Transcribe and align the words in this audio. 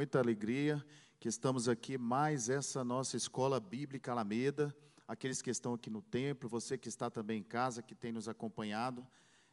muita 0.00 0.18
alegria 0.18 0.82
que 1.18 1.28
estamos 1.28 1.68
aqui 1.68 1.98
mais 1.98 2.48
essa 2.48 2.82
nossa 2.82 3.18
escola 3.18 3.60
bíblica 3.60 4.12
Alameda. 4.12 4.74
Aqueles 5.06 5.42
que 5.42 5.50
estão 5.50 5.74
aqui 5.74 5.90
no 5.90 6.00
templo, 6.00 6.48
você 6.48 6.78
que 6.78 6.88
está 6.88 7.10
também 7.10 7.40
em 7.40 7.42
casa, 7.42 7.82
que 7.82 7.94
tem 7.94 8.10
nos 8.10 8.26
acompanhado, 8.26 9.06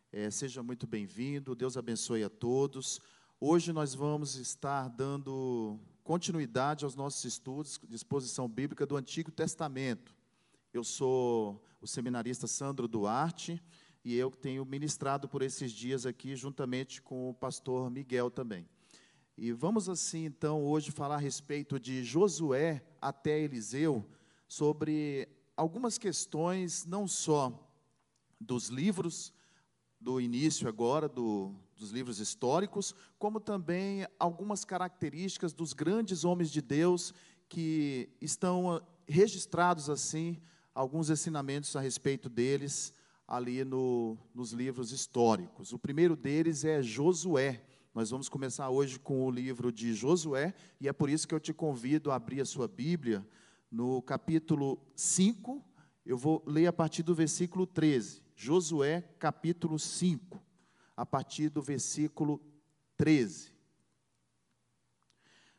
é, 0.10 0.31
seja 0.31 0.63
muito 0.63 0.88
bem-vindo. 0.88 1.54
Deus 1.54 1.75
abençoe 1.75 2.23
a 2.23 2.29
todos. 2.29 3.02
Hoje 3.41 3.73
nós 3.73 3.94
vamos 3.94 4.36
estar 4.36 4.88
dando 4.88 5.78
continuidade 6.02 6.86
aos 6.86 6.95
nossos 6.95 7.25
estudos 7.25 7.77
de 7.86 7.98
exposição 7.98 8.48
bíblica 8.48 8.86
do 8.86 8.95
Antigo 8.95 9.29
Testamento. 9.29 10.16
Eu 10.71 10.86
sou 10.86 11.61
o 11.82 11.88
seminarista 11.88 12.48
Sandro 12.48 12.88
Duarte 12.88 13.61
e 14.02 14.16
eu 14.16 14.32
tenho 14.32 14.64
ministrado 14.64 15.27
por 15.27 15.41
esses 15.41 15.73
dias 15.73 16.05
aqui 16.05 16.38
juntamente 16.38 17.02
com 17.02 17.32
o 17.32 17.34
pastor 17.34 17.91
Miguel 17.91 18.32
também. 18.32 18.66
E 19.38 19.52
vamos 19.52 19.88
assim, 19.88 20.26
então, 20.26 20.66
hoje 20.66 20.90
falar 20.90 21.18
a 21.18 21.20
respeito 21.20 21.80
de 21.80 22.04
Josué 22.04 22.84
até 23.00 23.40
Eliseu, 23.40 24.04
sobre 24.48 25.30
algumas 25.55 26.00
questões, 26.00 26.88
não 26.88 27.08
só 27.08 27.54
dos 28.42 28.70
livros, 28.70 29.31
do 30.00 30.20
início 30.20 30.68
agora, 30.68 31.08
do, 31.08 31.54
dos 31.76 31.92
livros 31.92 32.20
históricos, 32.20 32.95
como 33.20 33.40
também 33.40 34.08
algumas 34.20 34.66
características 34.66 35.54
dos 35.54 35.72
grandes 35.72 36.26
homens 36.26 36.50
de 36.50 36.62
Deus 36.62 37.14
que 37.48 38.09
estão 38.20 38.72
ah, 38.72 38.81
registrados 39.08 39.88
assim, 39.88 40.42
alguns 40.73 41.12
ensinamentos 41.12 41.76
a 41.76 41.80
respeito 41.80 42.28
deles 42.28 42.92
ali 43.28 43.64
no, 43.64 44.17
nos 44.34 44.52
livros 44.52 44.92
históricos. 44.92 45.73
O 45.73 45.78
primeiro 45.78 46.16
deles 46.16 46.66
é 46.66 46.81
Josué. 46.81 47.62
Nós 47.98 48.12
vamos 48.12 48.30
começar 48.30 48.70
hoje 48.70 49.00
com 49.00 49.26
o 49.26 49.32
livro 49.32 49.72
de 49.72 49.92
Josué, 49.92 50.54
e 50.80 50.88
é 50.88 50.94
por 50.94 51.10
isso 51.10 51.28
que 51.28 51.34
eu 51.34 51.40
te 51.40 51.52
convido 51.52 52.12
a 52.12 52.16
abrir 52.16 52.40
a 52.40 52.46
sua 52.46 52.68
Bíblia 52.68 53.28
no 53.72 54.04
capítulo 54.04 54.80
5. 54.95 55.66
Eu 56.06 56.16
vou 56.16 56.44
ler 56.45 56.67
a 56.67 56.72
partir 56.72 57.02
do 57.02 57.16
versículo 57.16 57.66
13. 57.66 58.22
Josué, 58.36 59.02
capítulo 59.17 59.80
5, 59.80 60.39
a 60.95 61.08
partir 61.08 61.50
do 61.50 61.59
versículo 61.59 62.39
13. 62.98 63.52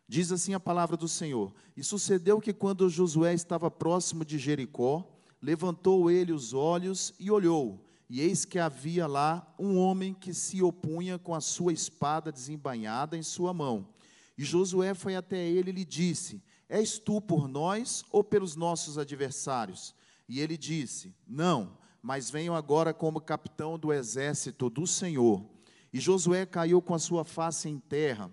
Diz 0.07 0.31
assim 0.31 0.55
a 0.55 0.61
palavra 0.61 0.97
do 0.97 1.09
Senhor: 1.09 1.53
E 1.77 1.83
sucedeu 1.83 2.41
que 2.41 2.53
quando 2.53 2.89
Josué 2.89 3.35
estava 3.35 3.69
próximo 3.69 4.25
de 4.25 4.39
Jericó, 4.39 5.05
levantou 5.43 6.09
ele 6.09 6.31
os 6.31 6.55
olhos 6.55 7.13
e 7.19 7.33
olhou, 7.33 7.85
e 8.09 8.21
eis 8.21 8.45
que 8.45 8.59
havia 8.59 9.07
lá 9.07 9.55
um 9.59 9.77
homem 9.77 10.15
que 10.15 10.33
se 10.33 10.63
opunha 10.63 11.19
com 11.19 11.35
a 11.35 11.41
sua 11.41 11.73
espada 11.73 12.33
desembainhada 12.33 13.17
em 13.17 13.23
sua 13.23 13.53
mão. 13.53 13.89
E 14.37 14.45
Josué 14.45 14.95
foi 14.95 15.15
até 15.15 15.37
ele 15.37 15.71
e 15.71 15.75
lhe 15.75 15.85
disse: 15.85 16.43
És 16.69 16.99
tu 16.99 17.21
por 17.21 17.47
nós 17.49 18.05
ou 18.11 18.25
pelos 18.25 18.57
nossos 18.57 18.97
adversários? 18.97 19.95
E 20.29 20.41
ele 20.41 20.57
disse: 20.57 21.15
Não, 21.27 21.77
mas 22.03 22.31
venho 22.31 22.55
agora 22.55 22.95
como 22.95 23.21
capitão 23.21 23.79
do 23.79 23.93
exército 23.93 24.71
do 24.71 24.87
Senhor. 24.87 25.45
E 25.93 26.01
Josué 26.01 26.47
caiu 26.47 26.81
com 26.81 26.95
a 26.95 26.99
sua 26.99 27.25
face 27.25 27.69
em 27.69 27.79
terra 27.79 28.31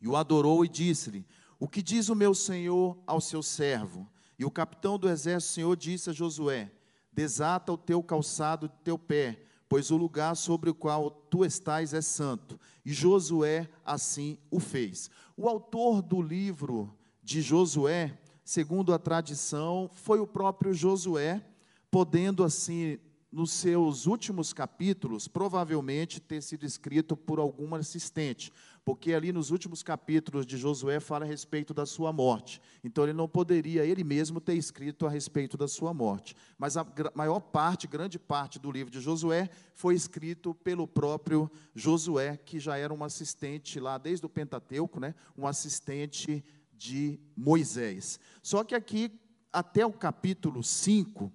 e 0.00 0.08
o 0.08 0.16
adorou 0.16 0.64
e 0.64 0.68
disse-lhe: 0.68 1.26
O 1.58 1.68
que 1.68 1.82
diz 1.82 2.08
o 2.08 2.14
meu 2.14 2.34
senhor 2.34 2.98
ao 3.06 3.20
seu 3.20 3.42
servo? 3.42 4.08
E 4.38 4.44
o 4.44 4.50
capitão 4.50 4.98
do 4.98 5.08
exército 5.08 5.54
Senhor 5.54 5.76
disse 5.76 6.10
a 6.10 6.12
Josué: 6.12 6.70
Desata 7.16 7.72
o 7.72 7.78
teu 7.78 8.02
calçado 8.02 8.68
de 8.68 8.74
teu 8.84 8.98
pé, 8.98 9.40
pois 9.70 9.90
o 9.90 9.96
lugar 9.96 10.36
sobre 10.36 10.68
o 10.68 10.74
qual 10.74 11.10
tu 11.10 11.46
estás 11.46 11.94
é 11.94 12.02
santo. 12.02 12.60
E 12.84 12.92
Josué 12.92 13.70
assim 13.82 14.36
o 14.50 14.60
fez. 14.60 15.10
O 15.34 15.48
autor 15.48 16.02
do 16.02 16.20
livro 16.20 16.94
de 17.22 17.40
Josué, 17.40 18.18
segundo 18.44 18.92
a 18.92 18.98
tradição, 18.98 19.88
foi 19.94 20.20
o 20.20 20.26
próprio 20.26 20.74
Josué, 20.74 21.42
podendo 21.90 22.44
assim 22.44 22.98
nos 23.32 23.50
seus 23.50 24.06
últimos 24.06 24.52
capítulos, 24.52 25.26
provavelmente 25.26 26.20
ter 26.20 26.42
sido 26.42 26.66
escrito 26.66 27.16
por 27.16 27.38
algum 27.38 27.74
assistente, 27.74 28.52
porque 28.86 29.14
ali 29.14 29.32
nos 29.32 29.50
últimos 29.50 29.82
capítulos 29.82 30.46
de 30.46 30.56
Josué 30.56 31.00
fala 31.00 31.24
a 31.24 31.28
respeito 31.28 31.74
da 31.74 31.84
sua 31.84 32.12
morte. 32.12 32.62
Então 32.84 33.02
ele 33.02 33.12
não 33.12 33.28
poderia 33.28 33.84
ele 33.84 34.04
mesmo 34.04 34.40
ter 34.40 34.54
escrito 34.54 35.04
a 35.04 35.10
respeito 35.10 35.56
da 35.56 35.66
sua 35.66 35.92
morte. 35.92 36.36
Mas 36.56 36.76
a 36.76 36.86
maior 37.12 37.40
parte, 37.40 37.88
grande 37.88 38.16
parte 38.16 38.60
do 38.60 38.70
livro 38.70 38.88
de 38.88 39.00
Josué 39.00 39.50
foi 39.74 39.96
escrito 39.96 40.54
pelo 40.54 40.86
próprio 40.86 41.50
Josué, 41.74 42.36
que 42.36 42.60
já 42.60 42.78
era 42.78 42.94
um 42.94 43.02
assistente 43.02 43.80
lá 43.80 43.98
desde 43.98 44.24
o 44.24 44.28
Pentateuco, 44.28 45.00
né? 45.00 45.16
Um 45.36 45.48
assistente 45.48 46.44
de 46.72 47.18
Moisés. 47.36 48.20
Só 48.40 48.62
que 48.62 48.76
aqui 48.76 49.10
até 49.52 49.84
o 49.84 49.92
capítulo 49.92 50.62
5, 50.62 51.32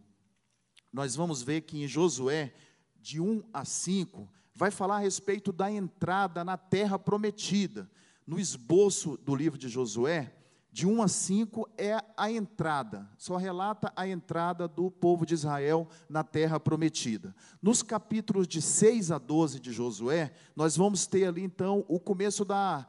nós 0.94 1.18
vamos 1.18 1.44
ver 1.44 1.64
que 1.64 1.84
em 1.84 1.88
Josué, 1.88 2.54
de 2.96 3.20
1 3.20 3.44
a 3.52 3.66
5, 3.66 4.30
vai 4.54 4.72
falar 4.72 4.98
a 4.98 5.00
respeito 5.00 5.52
da 5.52 5.72
entrada 5.72 6.44
na 6.44 6.58
terra 6.58 7.00
prometida. 7.00 7.90
No 8.26 8.40
esboço 8.40 9.18
do 9.18 9.36
livro 9.36 9.58
de 9.58 9.68
Josué, 9.68 10.34
de 10.72 10.88
1 10.88 11.02
a 11.02 11.08
5 11.08 11.70
é 11.78 11.98
a 12.16 12.32
entrada, 12.32 13.10
só 13.18 13.36
relata 13.36 13.92
a 13.94 14.08
entrada 14.08 14.70
do 14.70 14.90
povo 14.90 15.26
de 15.26 15.34
Israel 15.34 15.88
na 16.10 16.24
terra 16.24 16.60
prometida. 16.60 17.36
Nos 17.62 17.84
capítulos 17.84 18.48
de 18.48 18.62
6 18.62 19.12
a 19.12 19.18
12 19.18 19.60
de 19.60 19.74
Josué, 19.74 20.32
nós 20.56 20.78
vamos 20.78 21.06
ter 21.06 21.26
ali 21.26 21.44
então 21.44 21.84
o 21.90 22.00
começo 22.00 22.46
da 22.46 22.88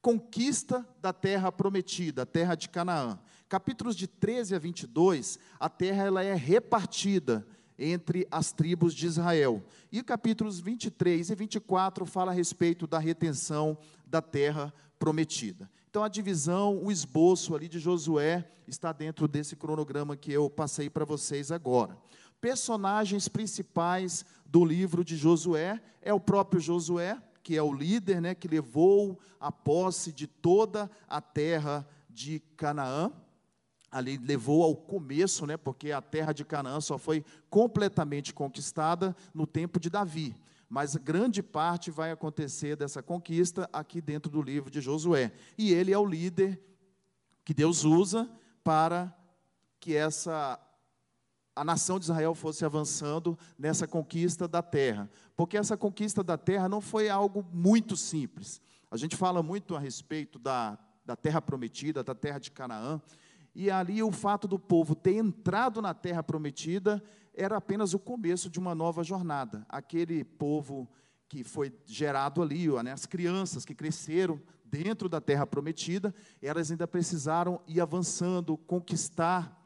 conquista 0.00 0.86
da 1.00 1.12
terra 1.12 1.50
prometida, 1.50 2.22
a 2.22 2.26
terra 2.26 2.54
de 2.54 2.68
Canaã. 2.68 3.18
Capítulos 3.48 3.96
de 3.96 4.06
13 4.06 4.54
a 4.54 4.58
22, 4.58 5.38
a 5.58 5.68
terra 5.68 6.04
ela 6.04 6.22
é 6.22 6.34
repartida 6.34 7.46
entre 7.82 8.26
as 8.30 8.52
tribos 8.52 8.94
de 8.94 9.06
Israel. 9.06 9.62
E 9.90 10.02
capítulos 10.02 10.60
23 10.60 11.30
e 11.30 11.34
24 11.34 12.06
fala 12.06 12.30
a 12.30 12.34
respeito 12.34 12.86
da 12.86 12.98
retenção 12.98 13.76
da 14.06 14.22
terra 14.22 14.72
prometida. 14.98 15.68
Então 15.90 16.04
a 16.04 16.08
divisão, 16.08 16.78
o 16.82 16.90
esboço 16.90 17.54
ali 17.54 17.68
de 17.68 17.78
Josué 17.78 18.48
está 18.66 18.92
dentro 18.92 19.26
desse 19.26 19.56
cronograma 19.56 20.16
que 20.16 20.32
eu 20.32 20.48
passei 20.48 20.88
para 20.88 21.04
vocês 21.04 21.50
agora. 21.50 21.98
Personagens 22.40 23.28
principais 23.28 24.24
do 24.46 24.64
livro 24.64 25.04
de 25.04 25.16
Josué 25.16 25.80
é 26.00 26.14
o 26.14 26.20
próprio 26.20 26.60
Josué, 26.60 27.20
que 27.42 27.56
é 27.56 27.62
o 27.62 27.72
líder, 27.72 28.20
né, 28.20 28.34
que 28.34 28.48
levou 28.48 29.18
a 29.40 29.50
posse 29.50 30.12
de 30.12 30.26
toda 30.26 30.90
a 31.08 31.20
terra 31.20 31.86
de 32.08 32.40
Canaã 32.56 33.12
ali 33.92 34.16
levou 34.16 34.64
ao 34.64 34.74
começo, 34.74 35.46
né, 35.46 35.58
porque 35.58 35.92
a 35.92 36.00
terra 36.00 36.32
de 36.32 36.44
Canaã 36.44 36.80
só 36.80 36.96
foi 36.96 37.22
completamente 37.50 38.32
conquistada 38.32 39.14
no 39.34 39.46
tempo 39.46 39.78
de 39.78 39.90
Davi. 39.90 40.34
Mas 40.68 40.96
grande 40.96 41.42
parte 41.42 41.90
vai 41.90 42.10
acontecer 42.10 42.74
dessa 42.74 43.02
conquista 43.02 43.68
aqui 43.70 44.00
dentro 44.00 44.32
do 44.32 44.40
livro 44.40 44.70
de 44.70 44.80
Josué. 44.80 45.30
E 45.58 45.70
ele 45.70 45.92
é 45.92 45.98
o 45.98 46.06
líder 46.06 46.58
que 47.44 47.52
Deus 47.52 47.84
usa 47.84 48.26
para 48.64 49.14
que 49.78 49.94
essa 49.94 50.58
a 51.54 51.62
nação 51.62 51.98
de 51.98 52.06
Israel 52.06 52.34
fosse 52.34 52.64
avançando 52.64 53.38
nessa 53.58 53.86
conquista 53.86 54.48
da 54.48 54.62
terra. 54.62 55.10
Porque 55.36 55.58
essa 55.58 55.76
conquista 55.76 56.22
da 56.22 56.38
terra 56.38 56.66
não 56.68 56.80
foi 56.80 57.10
algo 57.10 57.46
muito 57.52 57.94
simples. 57.94 58.58
A 58.90 58.96
gente 58.96 59.16
fala 59.16 59.42
muito 59.42 59.76
a 59.76 59.78
respeito 59.78 60.38
da, 60.38 60.78
da 61.04 61.14
terra 61.14 61.42
prometida, 61.42 62.02
da 62.02 62.14
terra 62.14 62.38
de 62.38 62.50
Canaã, 62.50 63.00
e 63.54 63.70
ali 63.70 64.02
o 64.02 64.10
fato 64.10 64.48
do 64.48 64.58
povo 64.58 64.94
ter 64.94 65.14
entrado 65.16 65.82
na 65.82 65.92
terra 65.92 66.22
prometida 66.22 67.02
era 67.34 67.56
apenas 67.56 67.94
o 67.94 67.98
começo 67.98 68.48
de 68.50 68.58
uma 68.58 68.74
nova 68.74 69.02
jornada. 69.02 69.64
Aquele 69.68 70.24
povo 70.24 70.88
que 71.28 71.42
foi 71.42 71.72
gerado 71.86 72.42
ali, 72.42 72.68
né, 72.82 72.92
as 72.92 73.06
crianças 73.06 73.64
que 73.64 73.74
cresceram 73.74 74.40
dentro 74.64 75.08
da 75.08 75.20
terra 75.20 75.46
prometida, 75.46 76.14
elas 76.40 76.70
ainda 76.70 76.86
precisaram 76.86 77.60
ir 77.66 77.80
avançando, 77.80 78.56
conquistar 78.56 79.58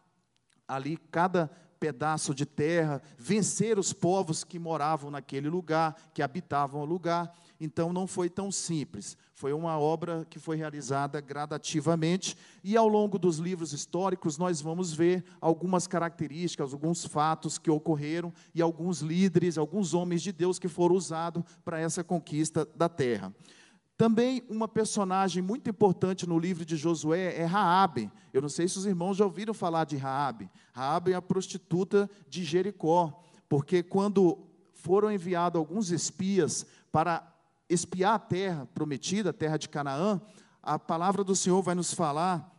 ali 0.67 0.97
cada 0.97 1.51
pedaço 1.87 2.35
de 2.35 2.45
terra, 2.45 3.01
vencer 3.17 3.79
os 3.79 3.93
povos 3.93 4.43
que 4.43 4.59
moravam 4.59 5.09
naquele 5.09 5.49
lugar, 5.49 5.95
que 6.13 6.21
habitavam 6.21 6.81
o 6.81 6.85
lugar. 6.85 7.33
Então 7.61 7.93
não 7.93 8.09
foi 8.09 8.29
tão 8.29 8.51
simples. 8.51 9.17
Foi 9.33 9.53
uma 9.53 9.79
obra 9.79 10.27
que 10.29 10.41
foi 10.41 10.57
realizada 10.57 11.21
gradativamente 11.21 12.37
e 12.65 12.77
ao 12.77 12.89
longo 12.89 13.21
dos 13.21 13.39
livros 13.39 13.73
históricos 13.73 14.37
nós 14.37 14.61
vamos 14.61 14.93
ver 14.93 15.25
algumas 15.41 15.87
características, 15.87 16.73
alguns 16.73 17.05
fatos 17.07 17.57
que 17.57 17.71
ocorreram 17.71 18.33
e 18.53 18.61
alguns 18.61 19.01
líderes, 19.01 19.57
alguns 19.57 19.95
homens 19.95 20.23
de 20.23 20.33
Deus 20.33 20.59
que 20.59 20.67
foram 20.67 20.97
usados 20.97 21.45
para 21.65 21.79
essa 21.79 22.03
conquista 22.03 22.67
da 22.75 22.89
terra. 22.89 23.33
Também 23.97 24.43
uma 24.51 24.69
personagem 24.69 25.43
muito 25.43 25.71
importante 25.71 26.27
no 26.27 26.39
livro 26.39 26.67
de 26.67 26.77
Josué 26.77 27.35
é 27.35 27.45
Raabe. 27.45 28.11
Eu 28.33 28.43
não 28.43 28.49
sei 28.49 28.69
se 28.69 28.77
os 28.77 28.85
irmãos 28.85 29.17
já 29.17 29.25
ouviram 29.25 29.55
falar 29.55 29.85
de 29.85 29.97
Raabe. 29.97 30.51
Raabe 30.73 31.13
é 31.13 31.15
a 31.15 31.23
prostituta 31.23 32.09
de 32.29 32.45
Jericó, 32.45 33.23
porque 33.49 33.83
quando 33.83 34.39
foram 34.75 35.11
enviados 35.11 35.59
alguns 35.59 35.91
espias 35.91 36.67
para 36.93 37.27
espiar 37.69 38.15
a 38.15 38.19
terra 38.19 38.69
prometida, 38.75 39.31
a 39.31 39.33
terra 39.33 39.57
de 39.57 39.69
Canaã, 39.69 40.21
a 40.63 40.79
palavra 40.79 41.25
do 41.25 41.35
Senhor 41.35 41.63
vai 41.63 41.75
nos 41.75 41.95
falar, 41.95 42.53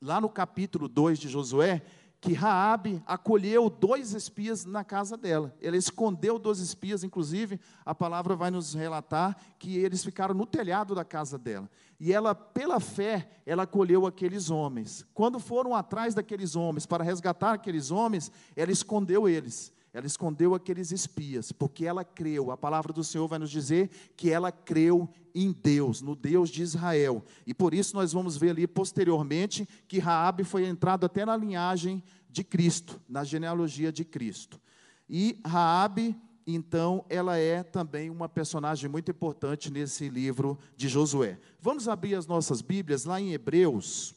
lá 0.00 0.20
no 0.20 0.28
capítulo 0.28 0.88
2 0.88 1.18
de 1.18 1.28
Josué, 1.28 1.82
que 2.20 2.32
Raabe 2.32 3.02
acolheu 3.06 3.68
dois 3.68 4.12
espias 4.14 4.64
na 4.64 4.82
casa 4.82 5.16
dela. 5.16 5.54
Ela 5.60 5.76
escondeu 5.76 6.38
dois 6.38 6.58
espias, 6.58 7.04
inclusive, 7.04 7.60
a 7.84 7.94
palavra 7.94 8.34
vai 8.34 8.50
nos 8.50 8.74
relatar 8.74 9.36
que 9.58 9.76
eles 9.78 10.04
ficaram 10.04 10.34
no 10.34 10.46
telhado 10.46 10.94
da 10.94 11.04
casa 11.04 11.38
dela. 11.38 11.70
E 11.98 12.12
ela, 12.12 12.34
pela 12.34 12.80
fé, 12.80 13.28
ela 13.44 13.62
acolheu 13.62 14.06
aqueles 14.06 14.50
homens. 14.50 15.06
Quando 15.14 15.38
foram 15.38 15.74
atrás 15.74 16.14
daqueles 16.14 16.56
homens 16.56 16.86
para 16.86 17.04
resgatar 17.04 17.52
aqueles 17.52 17.90
homens, 17.90 18.30
ela 18.54 18.72
escondeu 18.72 19.28
eles. 19.28 19.72
Ela 19.96 20.06
escondeu 20.06 20.54
aqueles 20.54 20.92
espias, 20.92 21.52
porque 21.52 21.86
ela 21.86 22.04
creu. 22.04 22.50
A 22.50 22.56
palavra 22.56 22.92
do 22.92 23.02
Senhor 23.02 23.26
vai 23.26 23.38
nos 23.38 23.50
dizer 23.50 23.88
que 24.14 24.28
ela 24.28 24.52
creu 24.52 25.08
em 25.34 25.52
Deus, 25.52 26.02
no 26.02 26.14
Deus 26.14 26.50
de 26.50 26.62
Israel. 26.62 27.24
E 27.46 27.54
por 27.54 27.72
isso 27.72 27.96
nós 27.96 28.12
vamos 28.12 28.36
ver 28.36 28.50
ali 28.50 28.66
posteriormente 28.66 29.66
que 29.88 29.98
Raabe 29.98 30.44
foi 30.44 30.66
entrado 30.66 31.06
até 31.06 31.24
na 31.24 31.34
linhagem 31.34 32.04
de 32.28 32.44
Cristo, 32.44 33.00
na 33.08 33.24
genealogia 33.24 33.90
de 33.90 34.04
Cristo. 34.04 34.60
E 35.08 35.40
Raabe, 35.46 36.14
então, 36.46 37.02
ela 37.08 37.38
é 37.38 37.62
também 37.62 38.10
uma 38.10 38.28
personagem 38.28 38.90
muito 38.90 39.10
importante 39.10 39.72
nesse 39.72 40.10
livro 40.10 40.58
de 40.76 40.88
Josué. 40.88 41.40
Vamos 41.58 41.88
abrir 41.88 42.16
as 42.16 42.26
nossas 42.26 42.60
Bíblias 42.60 43.06
lá 43.06 43.18
em 43.18 43.32
Hebreus. 43.32 44.14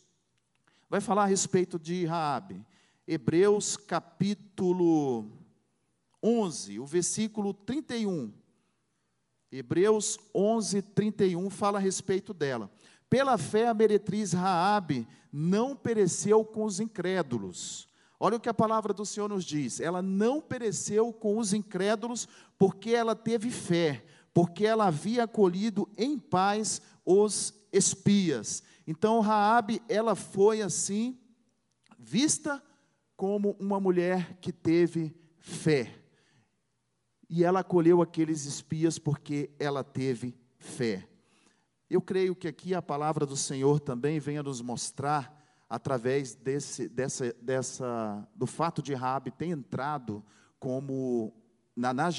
Vai 0.89 0.99
falar 0.99 1.23
a 1.23 1.27
respeito 1.27 1.79
de 1.79 2.05
Raabe. 2.05 2.65
Hebreus 3.07 3.77
capítulo 3.77 5.38
11, 6.23 6.79
o 6.79 6.85
versículo 6.85 7.53
31. 7.53 8.31
Hebreus 9.51 10.19
11, 10.33 10.81
31 10.81 11.49
fala 11.49 11.79
a 11.79 11.81
respeito 11.81 12.33
dela. 12.33 12.71
Pela 13.09 13.37
fé 13.37 13.67
a 13.67 13.73
meretriz 13.73 14.33
Raabe 14.33 15.07
não 15.31 15.75
pereceu 15.75 16.45
com 16.45 16.63
os 16.63 16.79
incrédulos. 16.79 17.87
Olha 18.19 18.37
o 18.37 18.39
que 18.39 18.49
a 18.49 18.53
palavra 18.53 18.93
do 18.93 19.05
Senhor 19.05 19.29
nos 19.29 19.43
diz. 19.43 19.79
Ela 19.79 20.01
não 20.01 20.41
pereceu 20.41 21.11
com 21.11 21.37
os 21.37 21.53
incrédulos 21.53 22.27
porque 22.57 22.91
ela 22.91 23.15
teve 23.15 23.49
fé, 23.49 24.05
porque 24.33 24.65
ela 24.65 24.87
havia 24.87 25.23
acolhido 25.23 25.89
em 25.97 26.19
paz 26.19 26.81
os 27.05 27.53
espias. 27.71 28.61
Então 28.85 29.21
Raabe, 29.21 29.81
ela 29.87 30.13
foi 30.13 30.61
assim 30.61 31.17
vista 31.97 32.61
como 33.15 33.55
uma 33.59 33.79
mulher 33.79 34.37
que 34.39 34.51
teve 34.51 35.15
fé 35.39 35.99
e 37.29 37.43
ela 37.43 37.59
acolheu 37.59 38.01
aqueles 38.01 38.45
espias 38.45 38.97
porque 38.97 39.51
ela 39.59 39.83
teve 39.83 40.35
fé. 40.57 41.07
Eu 41.89 42.01
creio 42.01 42.35
que 42.35 42.47
aqui 42.47 42.73
a 42.73 42.81
palavra 42.81 43.25
do 43.25 43.35
Senhor 43.35 43.79
também 43.79 44.19
venha 44.19 44.43
nos 44.43 44.61
mostrar, 44.61 45.37
através 45.69 46.33
desse, 46.33 46.89
dessa, 46.89 47.33
dessa, 47.39 48.27
do 48.35 48.47
fato 48.47 48.81
de 48.81 48.95
Rabi 48.95 49.29
ter 49.29 49.47
entrado 49.47 50.23
como 50.59 51.31
na, 51.75 51.93
na 51.93 52.09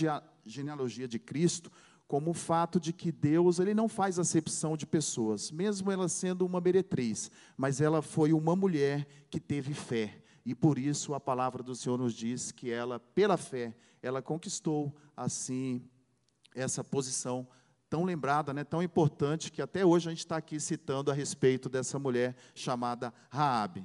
genealogia 0.45 1.09
de 1.09 1.19
Cristo, 1.19 1.71
como 2.07 2.31
o 2.31 2.35
fato 2.35 2.79
de 2.81 2.93
que 2.93 3.11
Deus 3.11 3.59
ele 3.59 3.75
não 3.75 3.89
faz 3.89 4.19
acepção 4.19 4.77
de 4.77 4.87
pessoas, 4.87 5.51
mesmo 5.51 5.91
ela 5.91 6.09
sendo 6.09 6.47
uma 6.47 6.61
meretriz, 6.61 7.31
mas 7.57 7.81
ela 7.81 8.03
foi 8.03 8.33
uma 8.33 8.55
mulher 8.57 9.07
que 9.29 9.39
teve 9.39 9.75
fé. 9.75 10.21
E 10.45 10.55
por 10.55 10.79
isso 10.79 11.15
a 11.15 11.21
palavra 11.21 11.62
do 11.62 11.75
Senhor 11.75 11.99
nos 11.99 12.15
diz 12.15 12.51
que 12.51 12.71
ela, 12.71 12.99
pela 12.99 13.37
fé, 13.37 13.75
ela 14.02 14.23
conquistou 14.23 14.94
assim 15.17 15.82
essa 16.55 16.82
posição 16.82 17.47
tão 17.88 18.05
lembrada, 18.05 18.55
né, 18.55 18.62
tão 18.62 18.82
importante 18.82 19.50
que 19.50 19.61
até 19.61 19.85
hoje 19.85 20.08
a 20.08 20.11
gente 20.11 20.20
está 20.20 20.37
aqui 20.37 20.61
citando 20.61 21.11
a 21.11 21.14
respeito 21.14 21.69
dessa 21.69 21.99
mulher 21.99 22.37
chamada 22.55 23.12
Raabe. 23.29 23.85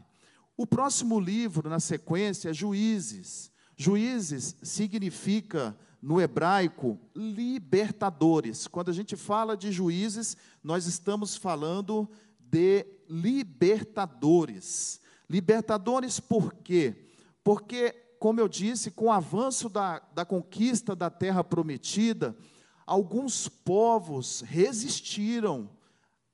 O 0.56 0.68
próximo 0.68 1.20
livro 1.20 1.70
na 1.70 1.80
sequência 1.80 2.50
é 2.50 2.54
Juízes. 2.54 3.52
Juízes 3.76 4.56
significa 4.62 5.76
no 6.02 6.22
hebraico 6.22 7.00
libertadores. 7.16 8.68
Quando 8.68 8.90
a 8.90 8.94
gente 8.94 9.16
fala 9.16 9.58
de 9.58 9.72
juízes, 9.72 10.38
nós 10.64 10.86
estamos 10.86 11.36
falando 11.36 12.08
de 12.40 12.86
libertadores. 13.10 15.02
Libertadores 15.28 16.20
por 16.20 16.54
quê? 16.54 17.10
Porque 17.44 18.05
como 18.26 18.40
eu 18.40 18.48
disse, 18.48 18.90
com 18.90 19.06
o 19.06 19.12
avanço 19.12 19.70
da, 19.70 20.02
da 20.12 20.26
conquista 20.26 20.96
da 20.96 21.12
terra 21.12 21.44
prometida, 21.44 22.36
alguns 22.84 23.48
povos 23.48 24.42
resistiram 24.42 25.70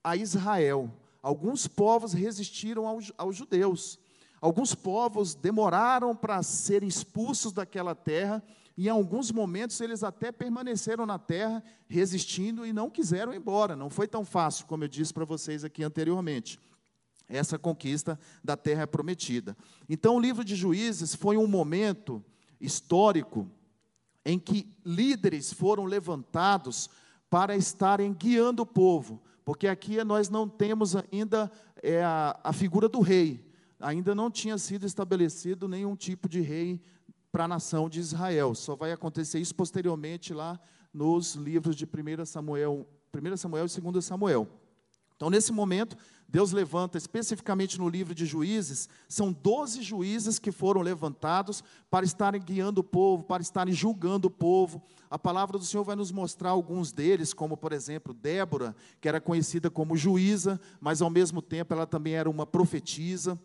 a 0.02 0.16
Israel, 0.16 0.90
alguns 1.22 1.68
povos 1.68 2.14
resistiram 2.14 2.88
aos, 2.88 3.12
aos 3.18 3.36
judeus, 3.36 4.00
alguns 4.40 4.74
povos 4.74 5.36
demoraram 5.36 6.16
para 6.16 6.42
serem 6.42 6.88
expulsos 6.88 7.52
daquela 7.52 7.94
terra, 7.94 8.42
e 8.78 8.88
em 8.88 8.90
alguns 8.90 9.30
momentos 9.30 9.82
eles 9.82 10.02
até 10.02 10.32
permaneceram 10.32 11.06
na 11.06 11.20
terra, 11.20 11.62
resistindo 11.90 12.66
e 12.66 12.72
não 12.72 12.90
quiseram 12.90 13.34
ir 13.34 13.38
embora. 13.38 13.76
Não 13.76 13.90
foi 13.90 14.08
tão 14.08 14.24
fácil, 14.24 14.66
como 14.66 14.86
eu 14.86 14.88
disse 14.88 15.14
para 15.14 15.26
vocês 15.26 15.66
aqui 15.66 15.84
anteriormente 15.84 16.58
essa 17.32 17.58
conquista 17.58 18.20
da 18.44 18.58
terra 18.58 18.86
prometida. 18.86 19.56
Então, 19.90 20.16
o 20.16 20.20
livro 20.20 20.44
de 20.44 20.56
Juízes 20.56 21.16
foi 21.16 21.38
um 21.38 21.48
momento 21.48 22.24
histórico 22.60 23.50
em 24.24 24.38
que 24.38 24.72
líderes 24.86 25.52
foram 25.52 25.86
levantados 25.86 26.90
para 27.30 27.56
estarem 27.56 28.14
guiando 28.14 28.64
o 28.64 28.66
povo, 28.66 29.22
porque 29.44 29.68
aqui 29.68 30.04
nós 30.04 30.30
não 30.30 30.48
temos 30.48 30.96
ainda 30.96 31.52
é, 31.82 32.04
a, 32.04 32.40
a 32.44 32.54
figura 32.54 32.88
do 32.88 33.00
rei, 33.00 33.50
ainda 33.80 34.14
não 34.14 34.30
tinha 34.30 34.58
sido 34.58 34.86
estabelecido 34.86 35.68
nenhum 35.68 35.96
tipo 35.96 36.30
de 36.30 36.42
rei 36.42 36.80
para 37.32 37.46
a 37.46 37.48
nação 37.48 37.90
de 37.90 38.00
Israel. 38.00 38.54
Só 38.54 38.76
vai 38.76 38.92
acontecer 38.92 39.40
isso 39.40 39.56
posteriormente 39.56 40.34
lá 40.34 40.60
nos 40.94 41.36
livros 41.36 41.76
de 41.76 41.86
1 41.86 42.26
Samuel, 42.26 42.86
1 43.14 43.38
Samuel 43.38 43.66
e 43.66 43.82
2 43.82 44.06
Samuel. 44.06 44.48
Então, 45.16 45.30
nesse 45.30 45.52
momento, 45.52 45.96
Deus 46.32 46.54
levanta, 46.54 46.98
especificamente 46.98 47.78
no 47.78 47.90
livro 47.90 48.16
de 48.16 48.26
Juízes, 48.26 48.88
são 49.10 49.34
doze 49.34 49.82
juízes 49.82 50.40
que 50.40 50.50
foram 50.50 50.80
levantados 50.80 51.62
para 51.90 52.06
estarem 52.06 52.42
guiando 52.42 52.80
o 52.80 52.84
povo, 52.84 53.22
para 53.22 53.44
estarem 53.44 53.74
julgando 53.74 54.30
o 54.30 54.32
povo. 54.32 54.82
A 55.10 55.20
palavra 55.20 55.58
do 55.58 55.66
Senhor 55.66 55.84
vai 55.84 55.98
nos 55.98 56.10
mostrar 56.10 56.52
alguns 56.52 56.94
deles, 56.94 57.34
como, 57.34 57.58
por 57.58 57.74
exemplo, 57.74 58.14
Débora, 58.14 58.74
que 59.02 59.10
era 59.10 59.20
conhecida 59.20 59.70
como 59.70 59.98
juíza, 59.98 60.58
mas 60.80 61.02
ao 61.02 61.10
mesmo 61.10 61.42
tempo 61.42 61.74
ela 61.74 61.86
também 61.86 62.14
era 62.14 62.30
uma 62.30 62.46
profetisa. 62.46 63.38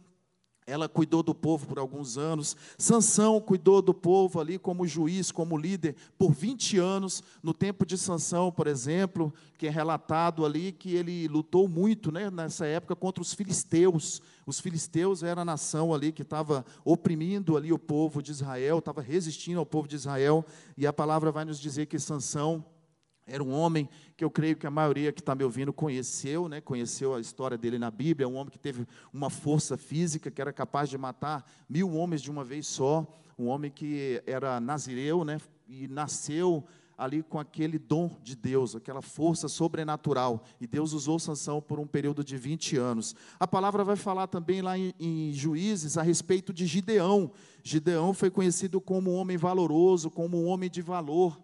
Ela 0.66 0.88
cuidou 0.88 1.22
do 1.22 1.32
povo 1.32 1.64
por 1.64 1.78
alguns 1.78 2.18
anos. 2.18 2.56
Sansão 2.76 3.40
cuidou 3.40 3.80
do 3.80 3.94
povo 3.94 4.40
ali 4.40 4.58
como 4.58 4.84
juiz, 4.84 5.30
como 5.30 5.56
líder, 5.56 5.94
por 6.18 6.32
20 6.32 6.78
anos. 6.78 7.22
No 7.40 7.54
tempo 7.54 7.86
de 7.86 7.96
Sansão, 7.96 8.50
por 8.50 8.66
exemplo, 8.66 9.32
que 9.56 9.68
é 9.68 9.70
relatado 9.70 10.44
ali 10.44 10.72
que 10.72 10.96
ele 10.96 11.28
lutou 11.28 11.68
muito 11.68 12.10
né, 12.10 12.28
nessa 12.30 12.66
época 12.66 12.96
contra 12.96 13.22
os 13.22 13.32
filisteus. 13.32 14.20
Os 14.44 14.58
filisteus 14.58 15.22
era 15.22 15.42
a 15.42 15.44
nação 15.44 15.94
ali 15.94 16.10
que 16.10 16.22
estava 16.22 16.66
oprimindo 16.84 17.56
ali 17.56 17.72
o 17.72 17.78
povo 17.78 18.20
de 18.20 18.32
Israel, 18.32 18.80
estava 18.80 19.00
resistindo 19.00 19.60
ao 19.60 19.66
povo 19.66 19.86
de 19.86 19.94
Israel. 19.94 20.44
E 20.76 20.84
a 20.84 20.92
palavra 20.92 21.30
vai 21.30 21.44
nos 21.44 21.60
dizer 21.60 21.86
que 21.86 21.96
Sansão 21.96 22.64
era 23.26 23.42
um 23.42 23.52
homem 23.52 23.88
que 24.16 24.24
eu 24.24 24.30
creio 24.30 24.56
que 24.56 24.68
a 24.68 24.70
maioria 24.70 25.12
que 25.12 25.20
está 25.20 25.34
me 25.34 25.42
ouvindo 25.42 25.72
conheceu, 25.72 26.48
né? 26.48 26.60
conheceu 26.60 27.12
a 27.12 27.20
história 27.20 27.58
dele 27.58 27.76
na 27.76 27.90
Bíblia. 27.90 28.28
Um 28.28 28.36
homem 28.36 28.52
que 28.52 28.58
teve 28.58 28.86
uma 29.12 29.28
força 29.28 29.76
física, 29.76 30.30
que 30.30 30.40
era 30.40 30.52
capaz 30.52 30.88
de 30.88 30.96
matar 30.96 31.44
mil 31.68 31.92
homens 31.92 32.22
de 32.22 32.30
uma 32.30 32.44
vez 32.44 32.68
só. 32.68 33.04
Um 33.36 33.48
homem 33.48 33.68
que 33.70 34.22
era 34.26 34.60
nazireu 34.60 35.24
né? 35.24 35.40
e 35.68 35.88
nasceu 35.88 36.64
ali 36.96 37.20
com 37.20 37.38
aquele 37.38 37.78
dom 37.78 38.16
de 38.22 38.36
Deus, 38.36 38.76
aquela 38.76 39.02
força 39.02 39.48
sobrenatural. 39.48 40.44
E 40.60 40.66
Deus 40.66 40.92
usou 40.92 41.18
Sansão 41.18 41.60
por 41.60 41.80
um 41.80 41.86
período 41.86 42.22
de 42.22 42.36
20 42.36 42.76
anos. 42.76 43.14
A 43.40 43.46
palavra 43.46 43.82
vai 43.82 43.96
falar 43.96 44.28
também 44.28 44.62
lá 44.62 44.78
em, 44.78 44.94
em, 45.00 45.32
Juízes 45.32 45.98
a 45.98 46.02
respeito 46.02 46.52
de 46.52 46.64
Gideão. 46.64 47.32
Gideão 47.62 48.14
foi 48.14 48.30
conhecido 48.30 48.80
como 48.80 49.10
um 49.10 49.16
homem 49.16 49.36
valoroso, 49.36 50.10
como 50.10 50.40
um 50.40 50.46
homem 50.46 50.70
de 50.70 50.80
valor 50.80 51.38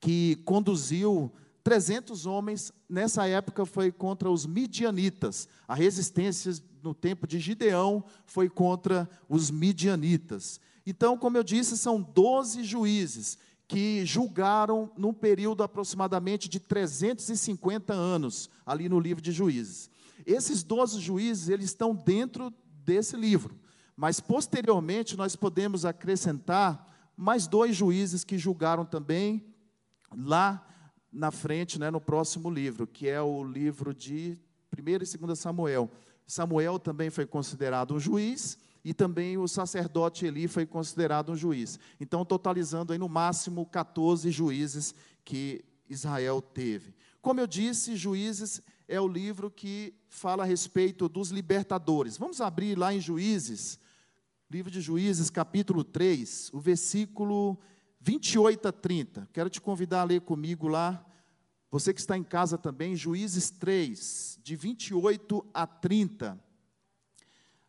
que 0.00 0.36
conduziu 0.44 1.32
300 1.62 2.24
homens, 2.24 2.72
nessa 2.88 3.26
época 3.26 3.66
foi 3.66 3.92
contra 3.92 4.30
os 4.30 4.46
midianitas. 4.46 5.48
A 5.66 5.74
resistência 5.74 6.52
no 6.82 6.94
tempo 6.94 7.26
de 7.26 7.38
Gideão 7.38 8.04
foi 8.24 8.48
contra 8.48 9.08
os 9.28 9.50
midianitas. 9.50 10.60
Então, 10.86 11.18
como 11.18 11.36
eu 11.36 11.44
disse, 11.44 11.76
são 11.76 12.00
12 12.00 12.64
juízes 12.64 13.36
que 13.68 14.04
julgaram 14.06 14.90
num 14.96 15.12
período 15.12 15.62
aproximadamente 15.62 16.48
de 16.48 16.58
350 16.58 17.92
anos, 17.92 18.48
ali 18.64 18.88
no 18.88 18.98
livro 18.98 19.22
de 19.22 19.30
Juízes. 19.30 19.90
Esses 20.24 20.62
12 20.62 20.98
juízes, 21.00 21.50
eles 21.50 21.66
estão 21.66 21.94
dentro 21.94 22.50
desse 22.82 23.14
livro, 23.14 23.54
mas 23.94 24.20
posteriormente 24.20 25.18
nós 25.18 25.36
podemos 25.36 25.84
acrescentar 25.84 27.12
mais 27.14 27.46
dois 27.46 27.76
juízes 27.76 28.24
que 28.24 28.38
julgaram 28.38 28.86
também 28.86 29.44
lá 30.16 30.66
na 31.12 31.30
frente, 31.30 31.78
né, 31.78 31.90
no 31.90 32.00
próximo 32.00 32.50
livro, 32.50 32.86
que 32.86 33.08
é 33.08 33.20
o 33.20 33.42
livro 33.42 33.94
de 33.94 34.38
1 34.76 34.88
e 34.88 35.26
2 35.26 35.38
Samuel. 35.38 35.90
Samuel 36.26 36.78
também 36.78 37.10
foi 37.10 37.26
considerado 37.26 37.94
um 37.94 38.00
juiz 38.00 38.58
e 38.84 38.94
também 38.94 39.36
o 39.36 39.48
sacerdote 39.48 40.26
Eli 40.26 40.46
foi 40.46 40.66
considerado 40.66 41.32
um 41.32 41.36
juiz. 41.36 41.78
Então, 41.98 42.24
totalizando 42.24 42.92
aí 42.92 42.98
no 42.98 43.08
máximo 43.08 43.66
14 43.66 44.30
juízes 44.30 44.94
que 45.24 45.64
Israel 45.88 46.40
teve. 46.40 46.94
Como 47.20 47.40
eu 47.40 47.46
disse, 47.46 47.96
Juízes 47.96 48.62
é 48.86 49.00
o 49.00 49.08
livro 49.08 49.50
que 49.50 49.94
fala 50.08 50.42
a 50.42 50.46
respeito 50.46 51.08
dos 51.08 51.30
libertadores. 51.30 52.16
Vamos 52.16 52.40
abrir 52.40 52.78
lá 52.78 52.94
em 52.94 53.00
Juízes, 53.00 53.78
livro 54.50 54.70
de 54.70 54.80
Juízes, 54.80 55.28
capítulo 55.28 55.84
3, 55.84 56.50
o 56.54 56.60
versículo 56.60 57.58
28 58.00 58.68
a 58.68 58.72
30. 58.72 59.28
Quero 59.32 59.50
te 59.50 59.60
convidar 59.60 60.02
a 60.02 60.04
ler 60.04 60.20
comigo 60.20 60.68
lá. 60.68 61.04
Você 61.70 61.92
que 61.92 62.00
está 62.00 62.16
em 62.16 62.22
casa 62.22 62.56
também, 62.56 62.96
Juízes 62.96 63.50
3, 63.50 64.40
de 64.42 64.56
28 64.56 65.44
a 65.52 65.66
30. 65.66 66.38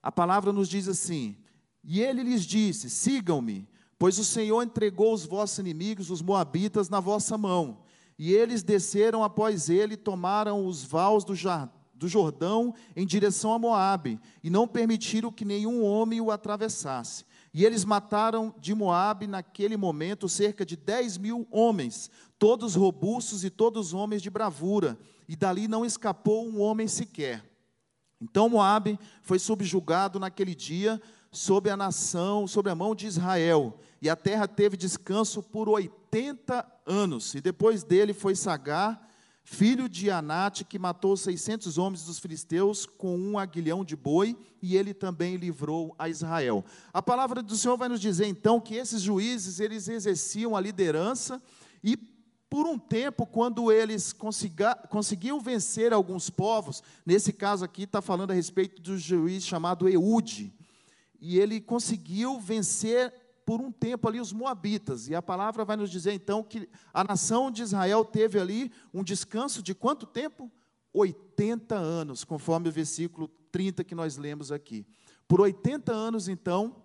A 0.01 0.11
palavra 0.11 0.53
nos 0.53 0.69
diz 0.69 0.87
assim: 0.87 1.37
E 1.83 2.01
ele 2.01 2.23
lhes 2.23 2.45
disse: 2.45 2.89
Sigam-me, 2.89 3.67
pois 3.97 4.17
o 4.17 4.23
Senhor 4.23 4.63
entregou 4.63 5.13
os 5.13 5.25
vossos 5.25 5.59
inimigos, 5.59 6.09
os 6.09 6.21
moabitas, 6.21 6.87
na 6.89 6.99
vossa 6.99 7.37
mão. 7.37 7.83
E 8.17 8.33
eles 8.33 8.63
desceram 8.63 9.23
após 9.23 9.69
ele, 9.69 9.97
tomaram 9.97 10.65
os 10.65 10.83
vaus 10.83 11.23
do, 11.23 11.33
do 11.93 12.07
Jordão 12.07 12.73
em 12.95 13.05
direção 13.05 13.53
a 13.53 13.59
Moabe, 13.59 14.19
e 14.43 14.49
não 14.49 14.67
permitiram 14.67 15.31
que 15.31 15.45
nenhum 15.45 15.83
homem 15.83 16.21
o 16.21 16.31
atravessasse. 16.31 17.25
E 17.53 17.65
eles 17.65 17.83
mataram 17.83 18.53
de 18.59 18.75
Moabe 18.75 19.25
naquele 19.25 19.75
momento 19.75 20.29
cerca 20.29 20.65
de 20.65 20.75
dez 20.75 21.17
mil 21.17 21.47
homens, 21.49 22.09
todos 22.37 22.75
robustos 22.75 23.43
e 23.43 23.49
todos 23.49 23.93
homens 23.93 24.21
de 24.21 24.29
bravura, 24.29 24.97
e 25.27 25.35
dali 25.35 25.67
não 25.67 25.85
escapou 25.85 26.47
um 26.47 26.61
homem 26.61 26.87
sequer. 26.87 27.43
Então 28.21 28.49
Moabe 28.49 28.99
foi 29.21 29.39
subjugado 29.39 30.19
naquele 30.19 30.53
dia 30.53 31.01
sob 31.31 31.69
a 31.69 31.77
nação, 31.77 32.47
sob 32.47 32.69
a 32.69 32.75
mão 32.75 32.93
de 32.93 33.07
Israel, 33.07 33.79
e 34.01 34.09
a 34.09 34.15
terra 34.15 34.47
teve 34.47 34.75
descanso 34.75 35.41
por 35.43 35.69
80 35.69 36.65
anos. 36.85 37.35
E 37.35 37.41
depois 37.41 37.83
dele 37.83 38.13
foi 38.13 38.35
Sagar, 38.35 39.08
filho 39.51 39.89
de 39.89 40.11
Anate, 40.11 40.63
que 40.63 40.77
matou 40.77 41.17
600 41.17 41.79
homens 41.79 42.05
dos 42.05 42.19
filisteus 42.19 42.85
com 42.85 43.17
um 43.17 43.37
aguilhão 43.37 43.83
de 43.83 43.95
boi, 43.95 44.37
e 44.61 44.77
ele 44.77 44.93
também 44.93 45.37
livrou 45.37 45.95
a 45.97 46.07
Israel. 46.07 46.63
A 46.93 47.01
palavra 47.01 47.41
do 47.41 47.57
Senhor 47.57 47.75
vai 47.75 47.89
nos 47.89 47.99
dizer 47.99 48.27
então 48.27 48.61
que 48.61 48.75
esses 48.75 49.01
juízes, 49.01 49.59
eles 49.59 49.87
exerciam 49.87 50.55
a 50.55 50.61
liderança 50.61 51.41
e 51.83 51.97
por 52.47 52.67
um 52.67 52.77
tempo, 52.77 53.25
quando 53.25 53.71
eles 53.71 54.13
conseguiam 54.89 55.39
vencer 55.39 55.93
alguns 55.93 56.29
povos, 56.29 56.83
nesse 57.05 57.33
caso 57.33 57.65
aqui 57.65 57.83
está 57.83 58.03
falando 58.03 58.31
a 58.31 58.35
respeito 58.35 58.81
do 58.81 58.99
juiz 58.99 59.43
chamado 59.43 59.89
Eude, 59.89 60.53
e 61.19 61.39
ele 61.39 61.59
conseguiu 61.59 62.39
vencer 62.39 63.11
por 63.49 63.61
um 63.61 63.71
tempo 63.71 64.07
ali 64.07 64.21
os 64.21 64.31
moabitas, 64.31 65.07
e 65.07 65.15
a 65.15 65.23
palavra 65.23 65.65
vai 65.65 65.75
nos 65.75 65.89
dizer 65.89 66.13
então 66.13 66.43
que 66.43 66.69
a 66.93 67.03
nação 67.03 67.49
de 67.49 67.63
Israel 67.63 68.05
teve 68.05 68.39
ali 68.39 68.71
um 68.93 69.03
descanso 69.03 69.63
de 69.63 69.73
quanto 69.73 70.05
tempo? 70.05 70.51
80 70.93 71.73
anos, 71.73 72.23
conforme 72.23 72.69
o 72.69 72.71
versículo 72.71 73.27
30 73.51 73.83
que 73.83 73.95
nós 73.95 74.17
lemos 74.17 74.51
aqui. 74.51 74.85
Por 75.27 75.41
80 75.41 75.91
anos, 75.91 76.27
então, 76.27 76.75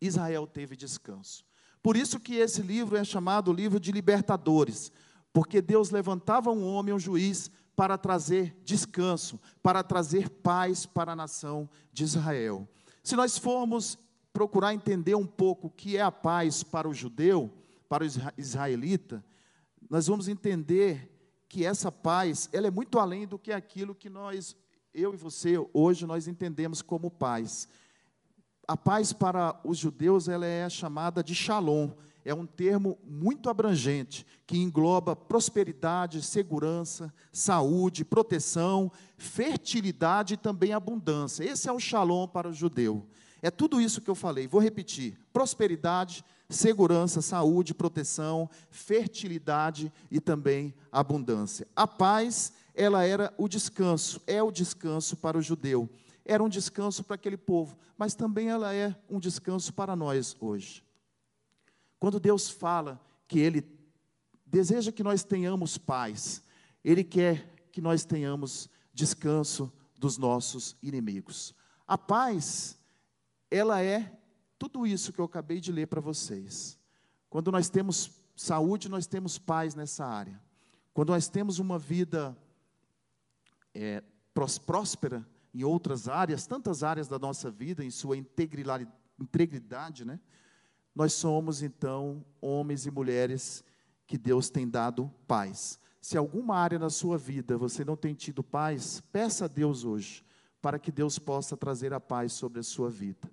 Israel 0.00 0.46
teve 0.46 0.76
descanso. 0.76 1.44
Por 1.82 1.94
isso 1.94 2.18
que 2.18 2.36
esse 2.36 2.62
livro 2.62 2.96
é 2.96 3.04
chamado 3.04 3.52
livro 3.52 3.78
de 3.78 3.92
libertadores, 3.92 4.90
porque 5.30 5.60
Deus 5.60 5.90
levantava 5.90 6.50
um 6.50 6.64
homem, 6.64 6.94
um 6.94 6.98
juiz, 6.98 7.50
para 7.76 7.98
trazer 7.98 8.58
descanso, 8.64 9.38
para 9.62 9.82
trazer 9.82 10.30
paz 10.30 10.86
para 10.86 11.12
a 11.12 11.16
nação 11.16 11.68
de 11.92 12.02
Israel. 12.02 12.66
Se 13.02 13.14
nós 13.14 13.36
formos 13.36 13.98
procurar 14.36 14.74
entender 14.74 15.14
um 15.14 15.26
pouco 15.26 15.68
o 15.68 15.70
que 15.70 15.96
é 15.96 16.02
a 16.02 16.12
paz 16.12 16.62
para 16.62 16.86
o 16.86 16.92
judeu, 16.92 17.50
para 17.88 18.04
o 18.04 18.06
israelita, 18.36 19.24
nós 19.88 20.06
vamos 20.06 20.28
entender 20.28 21.10
que 21.48 21.64
essa 21.64 21.90
paz, 21.90 22.50
ela 22.52 22.66
é 22.66 22.70
muito 22.70 22.98
além 22.98 23.26
do 23.26 23.38
que 23.38 23.50
aquilo 23.50 23.94
que 23.94 24.10
nós, 24.10 24.54
eu 24.92 25.14
e 25.14 25.16
você, 25.16 25.54
hoje 25.72 26.04
nós 26.04 26.28
entendemos 26.28 26.82
como 26.82 27.10
paz 27.10 27.66
a 28.66 28.76
paz 28.76 29.12
para 29.12 29.58
os 29.62 29.78
judeus 29.78 30.28
ela 30.28 30.46
é 30.46 30.68
chamada 30.68 31.22
de 31.22 31.34
shalom. 31.34 31.90
É 32.24 32.34
um 32.34 32.44
termo 32.44 32.98
muito 33.04 33.48
abrangente 33.48 34.26
que 34.44 34.58
engloba 34.58 35.14
prosperidade, 35.14 36.20
segurança, 36.22 37.14
saúde, 37.30 38.04
proteção, 38.04 38.90
fertilidade 39.16 40.34
e 40.34 40.36
também 40.36 40.72
abundância. 40.72 41.44
Esse 41.44 41.68
é 41.68 41.72
o 41.72 41.78
shalom 41.78 42.26
para 42.26 42.48
o 42.48 42.52
judeu. 42.52 43.06
É 43.46 43.50
tudo 43.50 43.80
isso 43.80 44.00
que 44.00 44.10
eu 44.10 44.14
falei. 44.14 44.48
Vou 44.48 44.60
repetir: 44.60 45.18
prosperidade, 45.32 46.24
segurança, 46.48 47.22
saúde, 47.22 47.74
proteção, 47.74 48.50
fertilidade 48.70 49.92
e 50.10 50.20
também 50.20 50.74
abundância. 50.90 51.66
A 51.76 51.86
paz, 51.86 52.52
ela 52.74 53.04
era 53.04 53.32
o 53.38 53.48
descanso, 53.48 54.20
é 54.26 54.42
o 54.42 54.50
descanso 54.50 55.16
para 55.16 55.38
o 55.38 55.42
judeu 55.42 55.88
era 56.26 56.42
um 56.42 56.48
descanso 56.48 57.04
para 57.04 57.14
aquele 57.14 57.36
povo, 57.36 57.78
mas 57.96 58.14
também 58.14 58.48
ela 58.48 58.74
é 58.74 58.94
um 59.08 59.20
descanso 59.20 59.72
para 59.72 59.94
nós 59.94 60.36
hoje. 60.40 60.84
Quando 61.98 62.20
Deus 62.20 62.50
fala 62.50 63.00
que 63.28 63.38
Ele 63.38 63.64
deseja 64.44 64.90
que 64.90 65.04
nós 65.04 65.22
tenhamos 65.22 65.78
paz, 65.78 66.42
Ele 66.84 67.04
quer 67.04 67.68
que 67.70 67.80
nós 67.80 68.04
tenhamos 68.04 68.68
descanso 68.92 69.72
dos 69.96 70.18
nossos 70.18 70.76
inimigos. 70.82 71.54
A 71.86 71.96
paz, 71.96 72.76
ela 73.50 73.82
é 73.82 74.12
tudo 74.58 74.86
isso 74.86 75.12
que 75.12 75.20
eu 75.20 75.24
acabei 75.24 75.60
de 75.60 75.70
ler 75.70 75.86
para 75.86 76.00
vocês. 76.00 76.78
Quando 77.28 77.52
nós 77.52 77.68
temos 77.68 78.10
saúde, 78.34 78.88
nós 78.88 79.06
temos 79.06 79.38
paz 79.38 79.74
nessa 79.74 80.04
área. 80.04 80.40
Quando 80.92 81.10
nós 81.10 81.28
temos 81.28 81.58
uma 81.58 81.78
vida 81.78 82.36
é, 83.74 84.02
próspera, 84.64 85.26
em 85.52 85.64
outras 85.64 86.06
áreas, 86.06 86.46
tantas 86.46 86.82
áreas 86.82 87.08
da 87.08 87.18
nossa 87.18 87.50
vida, 87.50 87.82
em 87.82 87.90
sua 87.90 88.16
integridade, 88.16 90.04
né? 90.04 90.20
Nós 90.94 91.14
somos 91.14 91.62
então 91.62 92.24
homens 92.40 92.84
e 92.84 92.90
mulheres 92.90 93.64
que 94.06 94.18
Deus 94.18 94.50
tem 94.50 94.68
dado 94.68 95.10
paz. 95.26 95.78
Se 96.00 96.16
alguma 96.16 96.56
área 96.56 96.78
na 96.78 96.90
sua 96.90 97.16
vida 97.16 97.56
você 97.56 97.84
não 97.84 97.96
tem 97.96 98.14
tido 98.14 98.42
paz, 98.42 99.00
peça 99.12 99.46
a 99.46 99.48
Deus 99.48 99.82
hoje, 99.82 100.24
para 100.66 100.80
que 100.80 100.90
Deus 100.90 101.16
possa 101.16 101.56
trazer 101.56 101.94
a 101.94 102.00
paz 102.00 102.32
sobre 102.32 102.58
a 102.58 102.62
sua 102.64 102.90
vida. 102.90 103.30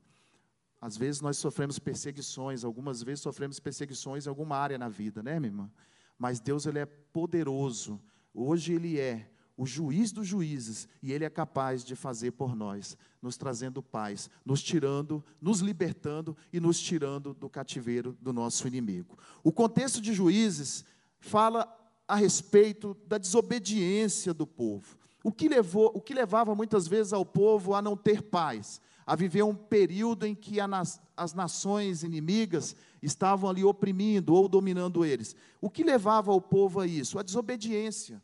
Às 0.79 0.95
vezes 0.95 1.19
nós 1.19 1.35
sofremos 1.35 1.79
perseguições, 1.79 2.63
algumas 2.63 3.01
vezes 3.01 3.21
sofremos 3.21 3.59
perseguições 3.59 4.27
em 4.27 4.29
alguma 4.29 4.55
área 4.55 4.77
na 4.77 4.87
vida, 4.87 5.23
né, 5.23 5.39
minha 5.39 5.49
irmã? 5.49 5.71
Mas 6.15 6.39
Deus 6.39 6.67
ele 6.67 6.77
é 6.77 6.85
poderoso. 6.85 7.99
Hoje 8.35 8.73
ele 8.73 8.99
é 8.99 9.31
o 9.57 9.65
juiz 9.65 10.11
dos 10.11 10.27
juízes, 10.27 10.87
e 11.01 11.11
Ele 11.11 11.25
é 11.25 11.29
capaz 11.29 11.83
de 11.83 11.95
fazer 11.95 12.33
por 12.33 12.55
nós, 12.55 12.95
nos 13.19 13.35
trazendo 13.35 13.81
paz, 13.81 14.29
nos 14.45 14.61
tirando, 14.61 15.23
nos 15.41 15.59
libertando 15.59 16.37
e 16.51 16.59
nos 16.59 16.79
tirando 16.79 17.33
do 17.33 17.49
cativeiro 17.49 18.15
do 18.21 18.31
nosso 18.31 18.67
inimigo. 18.67 19.17
O 19.43 19.51
contexto 19.51 19.99
de 19.99 20.13
juízes 20.13 20.85
fala 21.19 21.67
a 22.07 22.15
respeito 22.15 22.95
da 23.07 23.17
desobediência 23.17 24.35
do 24.35 24.45
povo. 24.45 25.02
O 25.23 25.31
que, 25.31 25.47
levou, 25.47 25.89
o 25.95 26.01
que 26.01 26.13
levava 26.13 26.53
muitas 26.53 26.85
vezes 26.85 27.13
ao 27.13 27.25
povo 27.25 27.73
a 27.73 27.81
não 27.81 27.95
ter 27.95 28.21
paz, 28.21 28.81
a 29.05 29.15
viver 29.15 29.43
um 29.43 29.55
período 29.55 30.25
em 30.25 30.35
que 30.35 30.57
as 30.59 31.33
nações 31.33 32.03
inimigas 32.03 32.75
estavam 33.01 33.49
ali 33.49 33.63
oprimindo 33.63 34.33
ou 34.33 34.49
dominando 34.49 35.05
eles. 35.05 35.33
O 35.61 35.69
que 35.69 35.83
levava 35.83 36.33
o 36.33 36.41
povo 36.41 36.81
a 36.81 36.87
isso? 36.87 37.17
A 37.17 37.23
desobediência. 37.23 38.21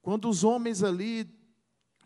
Quando 0.00 0.28
os 0.28 0.42
homens 0.42 0.82
ali 0.82 1.30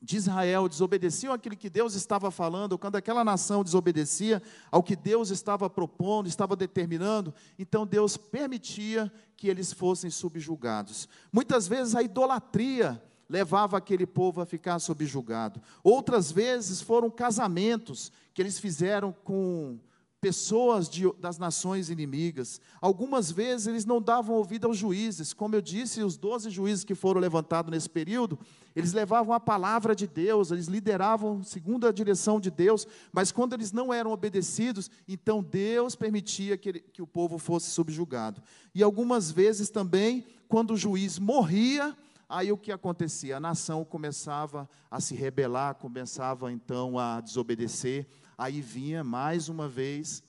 de 0.03 0.17
Israel 0.19 0.69
desobedeciam 0.69 1.33
aquilo 1.33 1.57
que 1.57 1.71
Deus 1.71 1.95
estava 1.95 2.31
falando, 2.31 2.79
quando 2.79 2.97
aquela 2.97 3.25
nação 3.25 3.65
desobedecia 3.65 4.43
ao 4.71 4.83
que 4.83 4.95
Deus 4.95 5.31
estava 5.31 5.69
propondo, 5.71 6.29
estava 6.29 6.55
determinando, 6.55 7.33
então 7.59 7.87
Deus 7.87 8.17
permitia 8.17 9.11
que 9.35 9.49
eles 9.49 9.73
fossem 9.73 10.11
subjugados. 10.11 11.09
Muitas 11.33 11.67
vezes 11.67 11.95
a 11.95 12.03
idolatria 12.03 13.03
levava 13.29 13.77
aquele 13.77 14.07
povo 14.07 14.41
a 14.41 14.47
ficar 14.47 14.79
subjugado. 14.79 15.61
Outras 15.83 16.31
vezes 16.31 16.81
foram 16.81 17.11
casamentos 17.11 18.13
que 18.33 18.41
eles 18.41 18.59
fizeram 18.59 19.15
com 19.25 19.79
pessoas 20.21 20.89
de, 20.89 21.05
das 21.21 21.39
nações 21.39 21.91
inimigas. 21.91 22.61
Algumas 22.81 23.31
vezes 23.31 23.67
eles 23.67 23.85
não 23.85 24.01
davam 24.01 24.35
ouvido 24.35 24.67
aos 24.67 24.77
juízes. 24.77 25.33
Como 25.33 25.55
eu 25.55 25.61
disse, 25.61 26.03
os 26.03 26.17
doze 26.17 26.51
juízes 26.51 26.85
que 26.85 26.95
foram 26.95 27.21
levantados 27.21 27.71
nesse 27.71 27.89
período, 27.89 28.39
eles 28.75 28.93
levavam 28.93 29.33
a 29.33 29.41
palavra 29.41 29.95
de 29.95 30.07
Deus, 30.07 30.51
eles 30.51 30.67
lideravam 30.67 31.43
segundo 31.43 31.87
a 31.87 31.93
direção 31.93 32.41
de 32.41 32.51
Deus, 32.51 32.87
mas 33.13 33.31
quando 33.31 33.53
eles 33.53 33.73
não 33.73 33.93
eram 33.93 34.11
obedecidos, 34.11 34.91
então 35.07 35.43
Deus 35.43 35.95
permitia 35.95 36.57
que, 36.57 36.71
ele, 36.71 36.81
que 36.81 37.03
o 37.03 37.07
povo 37.07 37.39
fosse 37.39 37.71
subjugado. 37.71 38.43
E 38.75 38.83
algumas 38.83 39.31
vezes 39.31 39.71
também, 39.71 40.27
quando 40.49 40.73
o 40.73 40.77
juiz 40.77 41.19
morria, 41.19 41.97
aí 42.29 42.51
o 42.53 42.59
que 42.59 42.73
acontecia? 42.73 43.37
A 43.37 43.41
nação 43.41 43.85
começava 43.85 44.69
a 44.91 45.01
se 45.01 45.15
rebelar, 45.15 45.75
começava 45.77 46.53
então 46.53 46.99
a 46.99 47.21
desobedecer, 47.21 48.07
aí 48.37 48.61
vinha 48.61 49.05
mais 49.05 49.49
uma 49.49 49.69
vez 49.69 50.23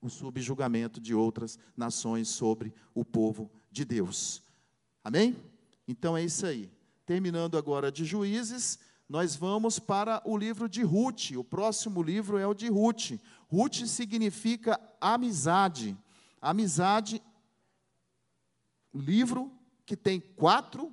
o 0.00 0.08
subjugamento 0.08 1.00
de 1.00 1.14
outras 1.14 1.58
nações 1.76 2.28
sobre 2.28 2.72
o 2.94 3.04
povo 3.04 3.50
de 3.70 3.84
Deus. 3.84 4.42
Amém? 5.02 5.36
Então 5.86 6.16
é 6.16 6.24
isso 6.24 6.46
aí. 6.46 6.70
Terminando 7.04 7.56
agora 7.56 7.90
de 7.92 8.04
Juízes, 8.04 8.78
nós 9.08 9.36
vamos 9.36 9.78
para 9.78 10.20
o 10.24 10.36
livro 10.36 10.68
de 10.68 10.82
Ruth. 10.82 11.30
O 11.36 11.44
próximo 11.44 12.02
livro 12.02 12.38
é 12.38 12.46
o 12.46 12.54
de 12.54 12.68
Ruth. 12.68 13.12
Ruth 13.48 13.86
significa 13.86 14.80
amizade. 15.00 15.96
Amizade, 16.40 17.22
livro 18.92 19.52
que 19.84 19.96
tem 19.96 20.20
quatro 20.20 20.92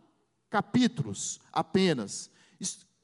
capítulos 0.53 1.39
apenas. 1.51 2.29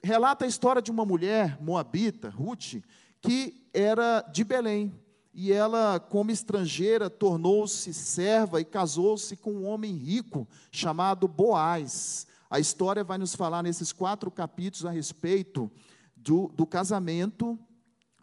Relata 0.03 0.45
a 0.45 0.47
história 0.47 0.83
de 0.83 0.91
uma 0.91 1.03
mulher 1.03 1.59
moabita, 1.59 2.29
Ruth, 2.29 2.75
que 3.19 3.67
era 3.73 4.21
de 4.21 4.43
Belém. 4.43 4.93
E 5.33 5.51
ela, 5.51 5.99
como 5.99 6.29
estrangeira, 6.29 7.09
tornou-se 7.09 7.91
serva 7.91 8.61
e 8.61 8.65
casou-se 8.65 9.35
com 9.35 9.51
um 9.51 9.65
homem 9.65 9.95
rico 9.95 10.47
chamado 10.71 11.27
Boaz. 11.27 12.27
A 12.51 12.59
história 12.59 13.03
vai 13.03 13.17
nos 13.17 13.33
falar 13.33 13.63
nesses 13.63 13.91
quatro 13.91 14.29
capítulos 14.29 14.85
a 14.85 14.91
respeito 14.91 15.71
do, 16.15 16.49
do 16.49 16.67
casamento 16.67 17.57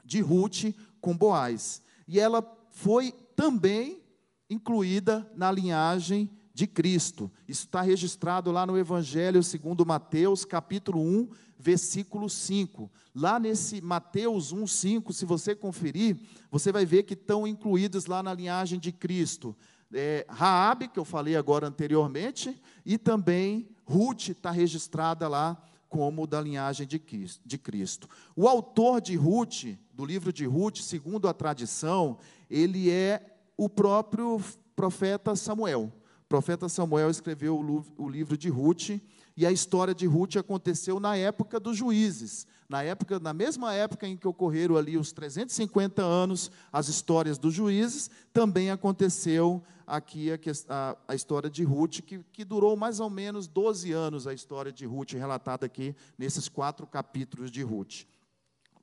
de 0.04 0.20
Ruth 0.20 0.72
com 1.00 1.16
Boaz. 1.16 1.82
E 2.06 2.20
ela 2.20 2.48
foi 2.70 3.10
também 3.34 4.00
incluída 4.48 5.28
na 5.34 5.50
linhagem 5.50 6.30
de 6.56 6.66
Cristo. 6.66 7.30
Isso 7.46 7.66
está 7.66 7.82
registrado 7.82 8.50
lá 8.50 8.64
no 8.64 8.78
Evangelho 8.78 9.42
segundo 9.42 9.84
Mateus, 9.84 10.42
capítulo 10.42 11.02
1, 11.02 11.28
versículo 11.58 12.30
5. 12.30 12.90
Lá 13.14 13.38
nesse 13.38 13.82
Mateus 13.82 14.52
1, 14.52 14.66
5, 14.66 15.12
se 15.12 15.26
você 15.26 15.54
conferir, 15.54 16.16
você 16.50 16.72
vai 16.72 16.86
ver 16.86 17.02
que 17.02 17.12
estão 17.12 17.46
incluídos 17.46 18.06
lá 18.06 18.22
na 18.22 18.32
linhagem 18.32 18.80
de 18.80 18.90
Cristo. 18.90 19.54
É, 19.92 20.24
Raabe, 20.30 20.88
que 20.88 20.98
eu 20.98 21.04
falei 21.04 21.36
agora 21.36 21.66
anteriormente, 21.66 22.58
e 22.86 22.96
também 22.96 23.68
Ruth 23.84 24.30
está 24.30 24.50
registrada 24.50 25.28
lá 25.28 25.62
como 25.90 26.26
da 26.26 26.40
linhagem 26.40 26.86
de 26.86 27.58
Cristo. 27.58 28.08
O 28.34 28.48
autor 28.48 29.02
de 29.02 29.14
Ruth, 29.14 29.76
do 29.92 30.06
livro 30.06 30.32
de 30.32 30.46
Ruth, 30.46 30.78
segundo 30.78 31.28
a 31.28 31.34
tradição, 31.34 32.16
ele 32.48 32.90
é 32.90 33.36
o 33.58 33.68
próprio 33.68 34.40
profeta 34.74 35.36
Samuel. 35.36 35.92
Profeta 36.28 36.68
Samuel 36.68 37.08
escreveu 37.08 37.56
o 37.96 38.08
livro 38.08 38.36
de 38.36 38.48
Ruth, 38.48 39.00
e 39.36 39.46
a 39.46 39.52
história 39.52 39.94
de 39.94 40.06
Ruth 40.06 40.36
aconteceu 40.36 40.98
na 40.98 41.16
época 41.16 41.60
dos 41.60 41.76
juízes. 41.76 42.46
Na 42.68 42.82
época, 42.82 43.20
na 43.20 43.32
mesma 43.32 43.72
época 43.74 44.08
em 44.08 44.16
que 44.16 44.26
ocorreram 44.26 44.76
ali 44.76 44.96
os 44.96 45.12
350 45.12 46.02
anos, 46.02 46.50
as 46.72 46.88
histórias 46.88 47.38
dos 47.38 47.54
juízes, 47.54 48.10
também 48.32 48.70
aconteceu 48.70 49.62
aqui 49.86 50.32
a, 50.32 50.38
a, 50.68 50.96
a 51.08 51.14
história 51.14 51.48
de 51.48 51.62
Ruth, 51.62 52.00
que, 52.00 52.18
que 52.32 52.44
durou 52.44 52.76
mais 52.76 52.98
ou 52.98 53.08
menos 53.08 53.46
12 53.46 53.92
anos, 53.92 54.26
a 54.26 54.34
história 54.34 54.72
de 54.72 54.84
Ruth, 54.84 55.12
relatada 55.12 55.66
aqui 55.66 55.94
nesses 56.18 56.48
quatro 56.48 56.86
capítulos 56.86 57.50
de 57.50 57.62
Ruth. 57.62 58.04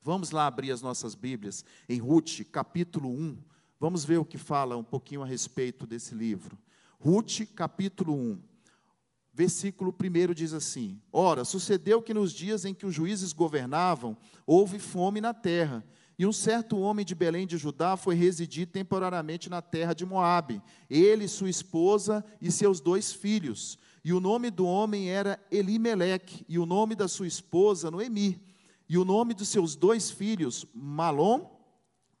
Vamos 0.02 0.30
lá 0.30 0.46
abrir 0.46 0.70
as 0.70 0.80
nossas 0.80 1.14
Bíblias 1.14 1.64
em 1.88 1.98
Ruth, 1.98 2.40
capítulo 2.50 3.10
1. 3.10 3.36
Vamos 3.78 4.04
ver 4.04 4.18
o 4.18 4.24
que 4.24 4.38
fala 4.38 4.76
um 4.76 4.84
pouquinho 4.84 5.22
a 5.22 5.26
respeito 5.26 5.86
desse 5.86 6.14
livro. 6.14 6.56
Ruth, 7.04 7.42
capítulo 7.54 8.14
1. 8.14 8.38
Versículo 9.30 9.94
1 9.94 10.32
diz 10.32 10.54
assim: 10.54 10.98
Ora, 11.12 11.44
sucedeu 11.44 12.00
que 12.00 12.14
nos 12.14 12.32
dias 12.32 12.64
em 12.64 12.72
que 12.72 12.86
os 12.86 12.94
juízes 12.94 13.34
governavam, 13.34 14.16
houve 14.46 14.78
fome 14.78 15.20
na 15.20 15.34
terra, 15.34 15.84
e 16.18 16.24
um 16.24 16.32
certo 16.32 16.78
homem 16.78 17.04
de 17.04 17.14
Belém 17.14 17.46
de 17.46 17.58
Judá 17.58 17.94
foi 17.94 18.14
residir 18.14 18.68
temporariamente 18.68 19.50
na 19.50 19.60
terra 19.60 19.92
de 19.92 20.06
Moabe, 20.06 20.62
ele, 20.88 21.28
sua 21.28 21.50
esposa 21.50 22.24
e 22.40 22.50
seus 22.50 22.80
dois 22.80 23.12
filhos. 23.12 23.78
E 24.02 24.14
o 24.14 24.20
nome 24.20 24.50
do 24.50 24.64
homem 24.64 25.10
era 25.10 25.38
Elimeleque, 25.50 26.42
e 26.48 26.58
o 26.58 26.64
nome 26.64 26.94
da 26.94 27.06
sua 27.06 27.26
esposa 27.26 27.90
Noemi, 27.90 28.40
e 28.88 28.96
o 28.96 29.04
nome 29.04 29.34
dos 29.34 29.48
seus 29.48 29.76
dois 29.76 30.10
filhos 30.10 30.64
Malom 30.72 31.50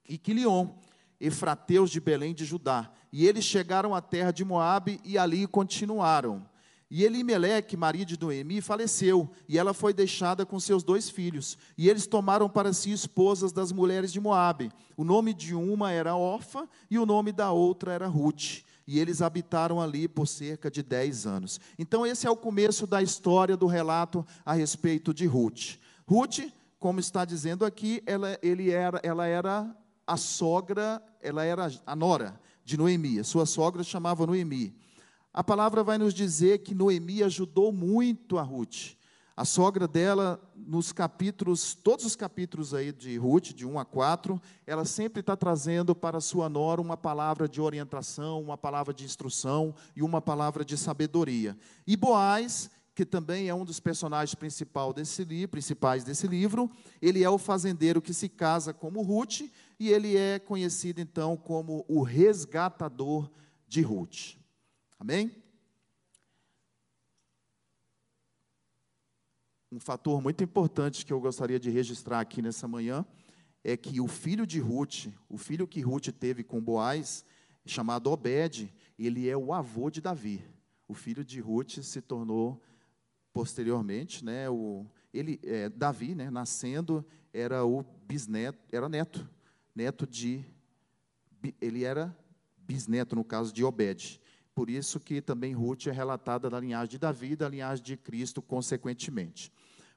e 0.06 0.18
Quilion. 0.18 0.74
Efrateus 1.24 1.90
de 1.90 2.00
Belém 2.00 2.34
de 2.34 2.44
Judá. 2.44 2.90
E 3.12 3.26
eles 3.26 3.44
chegaram 3.44 3.94
à 3.94 4.00
terra 4.00 4.30
de 4.30 4.44
Moabe 4.44 5.00
e 5.04 5.16
ali 5.16 5.46
continuaram. 5.46 6.44
E 6.90 7.02
Elimeleque, 7.02 7.76
marido 7.76 8.08
de 8.08 8.20
Noemi, 8.20 8.60
faleceu, 8.60 9.28
e 9.48 9.58
ela 9.58 9.74
foi 9.74 9.92
deixada 9.92 10.46
com 10.46 10.60
seus 10.60 10.84
dois 10.84 11.10
filhos. 11.10 11.58
E 11.76 11.88
eles 11.88 12.06
tomaram 12.06 12.48
para 12.48 12.72
si 12.72 12.92
esposas 12.92 13.52
das 13.52 13.72
mulheres 13.72 14.12
de 14.12 14.20
Moabe. 14.20 14.70
O 14.96 15.02
nome 15.02 15.34
de 15.34 15.54
uma 15.54 15.90
era 15.90 16.14
Orfa 16.14 16.68
e 16.90 16.98
o 16.98 17.06
nome 17.06 17.32
da 17.32 17.50
outra 17.50 17.92
era 17.92 18.06
Ruth. 18.06 18.62
E 18.86 19.00
eles 19.00 19.22
habitaram 19.22 19.80
ali 19.80 20.06
por 20.06 20.28
cerca 20.28 20.70
de 20.70 20.82
dez 20.82 21.26
anos. 21.26 21.58
Então, 21.78 22.06
esse 22.06 22.26
é 22.26 22.30
o 22.30 22.36
começo 22.36 22.86
da 22.86 23.02
história 23.02 23.56
do 23.56 23.66
relato 23.66 24.24
a 24.44 24.52
respeito 24.52 25.12
de 25.14 25.26
Ruth. 25.26 25.78
Ruth, 26.06 26.40
como 26.78 27.00
está 27.00 27.24
dizendo 27.24 27.64
aqui, 27.64 28.02
ela, 28.04 28.38
ele 28.42 28.70
era, 28.70 29.00
ela 29.02 29.26
era 29.26 29.74
a 30.06 30.16
sogra, 30.16 31.02
ela 31.24 31.42
era 31.44 31.72
a 31.86 31.96
nora 31.96 32.38
de 32.64 32.76
Noemi, 32.76 33.22
sua 33.24 33.46
sogra 33.46 33.82
chamava 33.82 34.26
Noemi. 34.26 34.76
A 35.32 35.42
palavra 35.42 35.82
vai 35.82 35.98
nos 35.98 36.14
dizer 36.14 36.58
que 36.58 36.74
Noemi 36.74 37.22
ajudou 37.22 37.72
muito 37.72 38.38
a 38.38 38.42
Ruth. 38.42 38.94
A 39.36 39.44
sogra 39.44 39.88
dela, 39.88 40.40
nos 40.54 40.92
capítulos, 40.92 41.74
todos 41.74 42.04
os 42.04 42.14
capítulos 42.14 42.72
aí 42.72 42.92
de 42.92 43.16
Ruth, 43.16 43.46
de 43.46 43.66
1 43.66 43.80
a 43.80 43.84
4, 43.84 44.40
ela 44.64 44.84
sempre 44.84 45.20
está 45.20 45.36
trazendo 45.36 45.92
para 45.92 46.20
sua 46.20 46.48
nora 46.48 46.80
uma 46.80 46.96
palavra 46.96 47.48
de 47.48 47.60
orientação, 47.60 48.40
uma 48.40 48.56
palavra 48.56 48.94
de 48.94 49.04
instrução 49.04 49.74
e 49.96 50.04
uma 50.04 50.20
palavra 50.20 50.64
de 50.64 50.76
sabedoria. 50.76 51.56
E 51.84 51.96
Boaz, 51.96 52.70
que 52.94 53.04
também 53.04 53.48
é 53.48 53.54
um 53.54 53.64
dos 53.64 53.80
personagens 53.80 54.36
principal 54.36 54.92
desse 54.92 55.24
livro, 55.24 55.48
principais 55.48 56.04
desse 56.04 56.28
livro, 56.28 56.70
ele 57.02 57.24
é 57.24 57.28
o 57.28 57.38
fazendeiro 57.38 58.00
que 58.00 58.14
se 58.14 58.28
casa 58.28 58.72
como 58.72 59.02
Ruth 59.02 59.40
e 59.78 59.90
ele 59.90 60.16
é 60.16 60.38
conhecido 60.38 61.00
então 61.00 61.36
como 61.36 61.84
o 61.88 62.02
resgatador 62.02 63.30
de 63.66 63.82
Ruth. 63.82 64.36
Amém? 64.98 65.34
Um 69.70 69.80
fator 69.80 70.22
muito 70.22 70.44
importante 70.44 71.04
que 71.04 71.12
eu 71.12 71.20
gostaria 71.20 71.58
de 71.58 71.68
registrar 71.70 72.20
aqui 72.20 72.40
nessa 72.40 72.68
manhã 72.68 73.04
é 73.64 73.76
que 73.76 74.00
o 74.00 74.06
filho 74.06 74.46
de 74.46 74.60
Ruth, 74.60 75.06
o 75.28 75.36
filho 75.36 75.66
que 75.66 75.80
Ruth 75.80 76.08
teve 76.08 76.44
com 76.44 76.62
Boaz, 76.62 77.24
chamado 77.66 78.10
Obed, 78.10 78.72
ele 78.98 79.28
é 79.28 79.36
o 79.36 79.52
avô 79.52 79.90
de 79.90 80.00
Davi. 80.00 80.44
O 80.86 80.94
filho 80.94 81.24
de 81.24 81.40
Ruth 81.40 81.82
se 81.82 82.00
tornou 82.00 82.62
posteriormente, 83.32 84.24
né, 84.24 84.48
o, 84.48 84.86
ele, 85.12 85.40
é, 85.42 85.68
Davi, 85.68 86.14
né, 86.14 86.30
nascendo, 86.30 87.04
era 87.32 87.64
o 87.64 87.82
bisneto, 88.06 88.58
era 88.70 88.88
neto 88.88 89.28
neto 89.74 90.06
de. 90.06 90.44
Ele 91.60 91.84
era 91.84 92.16
bisneto, 92.58 93.14
no 93.14 93.24
caso 93.24 93.52
de 93.52 93.64
Obed. 93.64 94.20
Por 94.54 94.70
isso 94.70 95.00
que 95.00 95.20
também 95.20 95.52
Ruth 95.52 95.86
é 95.88 95.90
relatada 95.90 96.48
da 96.48 96.60
linhagem 96.60 96.90
de 96.90 96.98
Davi 96.98 97.34
da 97.34 97.48
linhagem 97.48 97.84
de 97.84 97.96
Cristo, 97.96 98.40
consequentemente. 98.40 99.52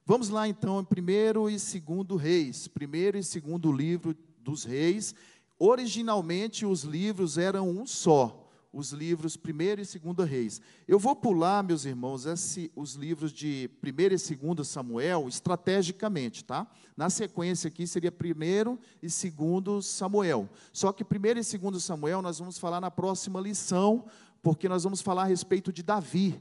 Vamos 0.05 0.29
lá 0.29 0.47
então 0.47 0.79
em 0.79 0.85
primeiro 0.85 1.49
e 1.49 1.59
segundo 1.59 2.15
reis. 2.15 2.67
Primeiro 2.67 3.17
e 3.17 3.23
segundo 3.23 3.71
livro 3.71 4.15
dos 4.39 4.63
reis. 4.63 5.13
Originalmente 5.59 6.65
os 6.65 6.83
livros 6.83 7.37
eram 7.37 7.69
um 7.69 7.85
só 7.85 8.46
os 8.77 8.91
livros 8.91 9.35
1 9.35 10.11
e 10.11 10.13
2 10.13 10.29
Reis. 10.29 10.61
Eu 10.87 10.99
vou 10.99 11.15
pular, 11.15 11.63
meus 11.63 11.83
irmãos, 11.83 12.27
esse, 12.27 12.71
os 12.75 12.93
livros 12.93 13.33
de 13.33 13.67
1 13.83 14.51
e 14.51 14.53
2 14.53 14.67
Samuel 14.67 15.27
estrategicamente, 15.27 16.45
tá? 16.45 16.67
Na 16.95 17.09
sequência 17.09 17.69
aqui 17.69 17.87
seria 17.87 18.11
1 18.11 18.77
e 19.01 19.31
2 19.31 19.83
Samuel. 19.83 20.47
Só 20.71 20.93
que 20.93 21.03
1 21.03 21.07
e 21.39 21.71
2 21.71 21.83
Samuel 21.83 22.21
nós 22.21 22.37
vamos 22.37 22.59
falar 22.59 22.79
na 22.79 22.91
próxima 22.91 23.41
lição, 23.41 24.05
porque 24.43 24.69
nós 24.69 24.83
vamos 24.83 25.01
falar 25.01 25.23
a 25.23 25.25
respeito 25.25 25.73
de 25.73 25.81
Davi. 25.81 26.39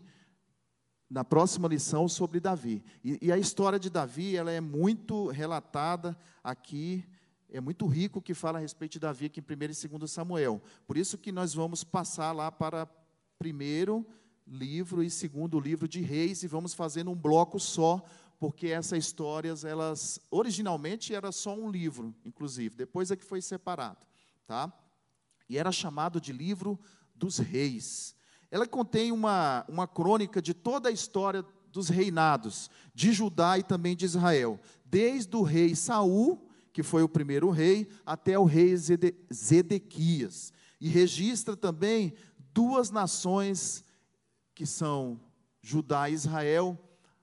Na 1.08 1.24
próxima 1.24 1.68
lição 1.68 2.06
sobre 2.06 2.38
Davi. 2.38 2.84
E, 3.02 3.18
e 3.22 3.32
a 3.32 3.38
história 3.38 3.78
de 3.78 3.88
Davi, 3.88 4.36
ela 4.36 4.52
é 4.52 4.60
muito 4.60 5.28
relatada 5.28 6.14
aqui 6.44 7.02
é 7.50 7.60
muito 7.60 7.86
rico 7.86 8.20
que 8.20 8.34
fala 8.34 8.58
a 8.58 8.60
respeito 8.60 8.92
de 8.92 9.00
Davi 9.00 9.26
aqui 9.26 9.40
em 9.40 9.42
1 9.42 9.94
e 9.94 9.98
2 9.98 10.10
Samuel. 10.10 10.62
Por 10.86 10.96
isso 10.96 11.16
que 11.16 11.30
nós 11.30 11.54
vamos 11.54 11.84
passar 11.84 12.32
lá 12.32 12.50
para 12.50 12.88
primeiro 13.38 14.06
livro 14.46 15.02
e 15.02 15.10
segundo 15.10 15.58
livro 15.58 15.88
de 15.88 16.00
Reis 16.00 16.42
e 16.42 16.46
vamos 16.46 16.74
fazer 16.74 17.08
um 17.08 17.14
bloco 17.14 17.58
só, 17.58 18.04
porque 18.38 18.68
essas 18.68 18.98
histórias, 18.98 19.64
elas 19.64 20.20
originalmente 20.30 21.14
era 21.14 21.32
só 21.32 21.54
um 21.54 21.70
livro, 21.70 22.14
inclusive, 22.24 22.76
depois 22.76 23.10
é 23.10 23.16
que 23.16 23.24
foi 23.24 23.40
separado, 23.40 23.98
tá? 24.46 24.72
E 25.48 25.58
era 25.58 25.72
chamado 25.72 26.20
de 26.20 26.32
livro 26.32 26.78
dos 27.14 27.38
reis. 27.38 28.14
Ela 28.50 28.66
contém 28.66 29.10
uma, 29.10 29.64
uma 29.68 29.86
crônica 29.86 30.40
de 30.42 30.52
toda 30.52 30.88
a 30.88 30.92
história 30.92 31.44
dos 31.72 31.88
reinados 31.88 32.70
de 32.94 33.12
Judá 33.12 33.58
e 33.58 33.62
também 33.62 33.96
de 33.96 34.04
Israel, 34.04 34.60
desde 34.84 35.34
o 35.36 35.42
rei 35.42 35.74
Saul, 35.74 36.45
que 36.76 36.82
foi 36.82 37.02
o 37.02 37.08
primeiro 37.08 37.48
rei, 37.48 37.88
até 38.04 38.38
o 38.38 38.44
rei 38.44 38.74
Zedequias. 39.32 40.52
E 40.78 40.90
registra 40.90 41.56
também 41.56 42.12
duas 42.52 42.90
nações 42.90 43.82
que 44.54 44.66
são 44.66 45.18
Judá 45.62 46.10
e 46.10 46.12
Israel, 46.12 46.78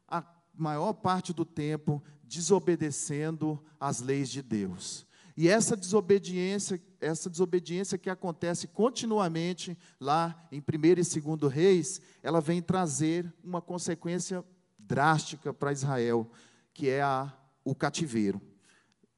a 0.08 0.26
maior 0.56 0.92
parte 0.94 1.32
do 1.32 1.46
tempo 1.46 2.02
desobedecendo 2.24 3.64
às 3.80 4.02
leis 4.02 4.30
de 4.30 4.42
Deus. 4.42 5.06
E 5.38 5.48
essa 5.48 5.78
desobediência, 5.78 6.82
essa 7.00 7.30
desobediência 7.30 7.96
que 7.96 8.10
acontece 8.10 8.68
continuamente 8.68 9.78
lá 10.00 10.48
em 10.52 10.62
1 10.62 10.64
e 11.00 11.38
2 11.38 11.54
Reis, 11.54 12.02
ela 12.24 12.42
vem 12.42 12.60
trazer 12.60 13.32
uma 13.44 13.62
consequência 13.62 14.44
drástica 14.80 15.54
para 15.54 15.72
Israel, 15.72 16.28
que 16.74 16.90
é 16.90 17.04
a, 17.04 17.32
o 17.64 17.76
cativeiro. 17.76 18.42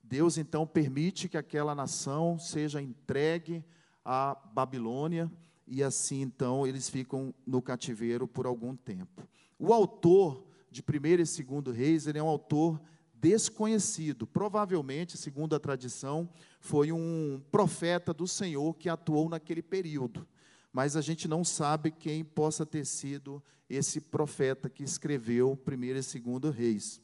Deus 0.08 0.38
então 0.38 0.68
permite 0.68 1.28
que 1.28 1.38
aquela 1.38 1.74
nação 1.74 2.38
seja 2.38 2.82
entregue 2.82 3.63
à 4.04 4.38
Babilônia 4.54 5.32
e 5.68 5.82
assim 5.82 6.22
então 6.22 6.65
eles 6.68 6.88
ficam 6.89 7.34
no 7.46 7.62
cativeiro 7.62 8.28
por 8.28 8.46
algum 8.46 8.76
tempo. 8.76 9.28
O 9.58 9.74
autor 9.74 10.46
de 10.70 10.82
1 10.82 11.06
e 11.06 11.62
2 11.62 11.76
Reis, 11.78 12.06
ele 12.06 12.20
é 12.20 12.24
um 12.24 12.28
autor 12.28 12.80
desconhecido. 13.13 14.28
Provavelmente, 14.28 15.18
segundo 15.18 15.56
a 15.56 15.60
tradição, 15.60 16.30
foi 16.60 16.91
um 16.91 17.41
profeta 17.50 18.13
do 18.13 18.28
Senhor 18.28 18.76
que 18.76 18.89
atuou 18.89 19.28
naquele 19.28 19.63
período. 19.63 20.28
Mas 20.72 20.96
a 20.96 21.02
gente 21.02 21.28
não 21.28 21.44
sabe 21.44 21.89
quem 21.89 22.24
possa 22.24 22.65
ter 22.65 22.86
sido 22.86 23.41
esse 23.68 24.00
profeta 24.00 24.70
que 24.70 24.84
escreveu 24.84 25.58
1 25.68 25.84
e 25.84 26.39
2 26.39 26.56
Reis. 26.56 27.02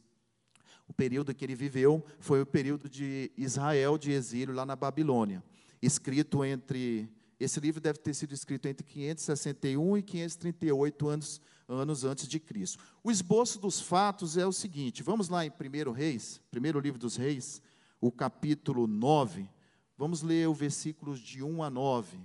O 0.91 0.93
período 0.93 1.33
que 1.33 1.45
ele 1.45 1.55
viveu 1.55 2.05
foi 2.19 2.41
o 2.41 2.45
período 2.45 2.89
de 2.89 3.31
Israel 3.37 3.97
de 3.97 4.11
exílio 4.11 4.53
lá 4.53 4.65
na 4.65 4.75
Babilônia, 4.75 5.41
escrito 5.81 6.43
entre 6.43 7.09
esse 7.39 7.61
livro 7.61 7.79
deve 7.79 7.97
ter 7.97 8.13
sido 8.13 8.33
escrito 8.33 8.67
entre 8.67 8.85
561 8.85 9.97
e 9.97 10.03
538 10.03 11.07
anos, 11.07 11.41
anos 11.65 12.03
antes 12.03 12.27
de 12.27 12.41
Cristo. 12.41 12.83
O 13.01 13.09
esboço 13.09 13.57
dos 13.57 13.79
fatos 13.79 14.35
é 14.35 14.45
o 14.45 14.51
seguinte: 14.51 15.01
vamos 15.01 15.29
lá 15.29 15.45
em 15.45 15.49
1 15.49 15.91
Reis, 15.93 16.41
primeiro 16.51 16.77
livro 16.77 16.99
dos 16.99 17.15
Reis, 17.15 17.61
o 18.01 18.11
capítulo 18.11 18.85
9. 18.85 19.49
Vamos 19.97 20.21
ler 20.21 20.49
o 20.49 20.53
versículos 20.53 21.21
de 21.21 21.41
1 21.41 21.63
a 21.63 21.69
9. 21.69 22.17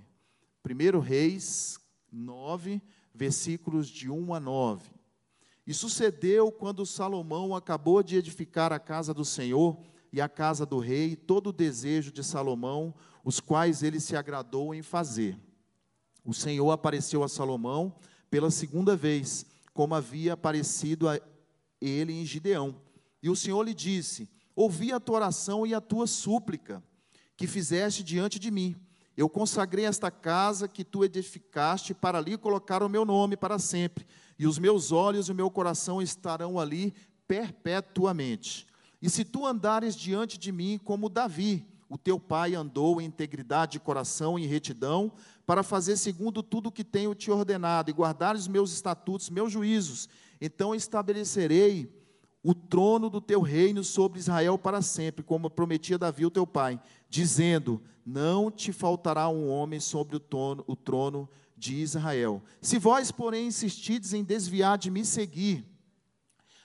1 0.69 0.99
Reis 0.99 1.79
9, 2.11 2.81
versículos 3.15 3.87
de 3.87 4.09
1 4.09 4.33
a 4.33 4.41
9. 4.41 4.96
E 5.67 5.73
sucedeu 5.73 6.49
quando 6.49 6.85
Salomão 6.85 7.53
acabou 7.53 8.01
de 8.01 8.15
edificar 8.15 8.71
a 8.71 8.79
casa 8.79 9.13
do 9.13 9.25
Senhor 9.25 9.77
e 10.13 10.21
a 10.21 10.29
casa 10.29 10.65
do 10.65 10.79
rei, 10.79 11.13
todo 11.13 11.47
o 11.47 11.53
desejo 11.53 12.09
de 12.09 12.23
Salomão, 12.23 12.95
os 13.21 13.41
quais 13.41 13.83
ele 13.83 13.99
se 13.99 14.15
agradou 14.15 14.73
em 14.73 14.81
fazer. 14.81 15.37
O 16.23 16.33
Senhor 16.33 16.71
apareceu 16.71 17.21
a 17.21 17.27
Salomão 17.27 17.93
pela 18.29 18.49
segunda 18.49 18.95
vez, 18.95 19.45
como 19.73 19.93
havia 19.93 20.33
aparecido 20.33 21.09
a 21.09 21.19
ele 21.81 22.13
em 22.13 22.25
Gideão. 22.25 22.81
E 23.21 23.29
o 23.29 23.35
Senhor 23.35 23.61
lhe 23.63 23.73
disse: 23.73 24.29
Ouvi 24.55 24.93
a 24.93 25.01
tua 25.01 25.17
oração 25.17 25.67
e 25.67 25.73
a 25.73 25.81
tua 25.81 26.07
súplica, 26.07 26.81
que 27.35 27.45
fizeste 27.45 28.05
diante 28.05 28.39
de 28.39 28.49
mim. 28.49 28.73
Eu 29.17 29.27
consagrei 29.27 29.85
esta 29.85 30.11
casa 30.11 30.67
que 30.67 30.85
tu 30.85 31.03
edificaste 31.03 31.95
para 31.95 32.19
ali 32.19 32.37
colocar 32.37 32.83
o 32.83 32.89
meu 32.89 33.03
nome 33.03 33.35
para 33.35 33.57
sempre, 33.57 34.05
e 34.37 34.45
os 34.45 34.59
meus 34.59 34.91
olhos 34.91 35.27
e 35.27 35.31
o 35.31 35.35
meu 35.35 35.49
coração 35.49 35.99
estarão 35.99 36.59
ali 36.59 36.93
perpetuamente. 37.27 38.67
E 39.01 39.09
se 39.09 39.25
tu 39.25 39.47
andares 39.47 39.95
diante 39.95 40.37
de 40.37 40.51
mim 40.51 40.79
como 40.83 41.09
Davi, 41.09 41.65
o 41.89 41.97
teu 41.97 42.19
pai 42.19 42.53
andou 42.53 43.01
em 43.01 43.05
integridade 43.05 43.73
de 43.73 43.79
coração 43.79 44.37
e 44.37 44.45
retidão, 44.45 45.11
para 45.47 45.63
fazer 45.63 45.97
segundo 45.97 46.43
tudo 46.43 46.67
o 46.67 46.71
que 46.71 46.83
tenho 46.83 47.15
te 47.15 47.31
ordenado, 47.31 47.89
e 47.89 47.93
guardar 47.93 48.35
os 48.35 48.47
meus 48.47 48.71
estatutos, 48.71 49.31
meus 49.31 49.51
juízos. 49.51 50.07
Então 50.39 50.75
estabelecerei 50.75 51.96
o 52.43 52.53
trono 52.53 53.09
do 53.09 53.19
teu 53.19 53.41
reino 53.41 53.83
sobre 53.83 54.19
Israel 54.19 54.57
para 54.57 54.81
sempre, 54.81 55.23
como 55.23 55.49
prometia 55.49 55.97
Davi, 55.97 56.25
o 56.25 56.31
teu 56.31 56.45
pai, 56.45 56.79
dizendo: 57.09 57.81
Não 58.05 58.49
te 58.51 58.71
faltará 58.71 59.27
um 59.27 59.49
homem 59.49 59.79
sobre 59.79 60.15
o 60.15 60.19
trono, 60.19 60.63
o 60.67 60.75
trono 60.75 61.29
de 61.57 61.75
Israel. 61.75 62.41
Se 62.61 62.77
vós, 62.77 63.11
porém, 63.11 63.47
insistides 63.47 64.13
em 64.13 64.23
desviar 64.23 64.77
de 64.77 64.91
me 64.91 65.03
seguir, 65.03 65.65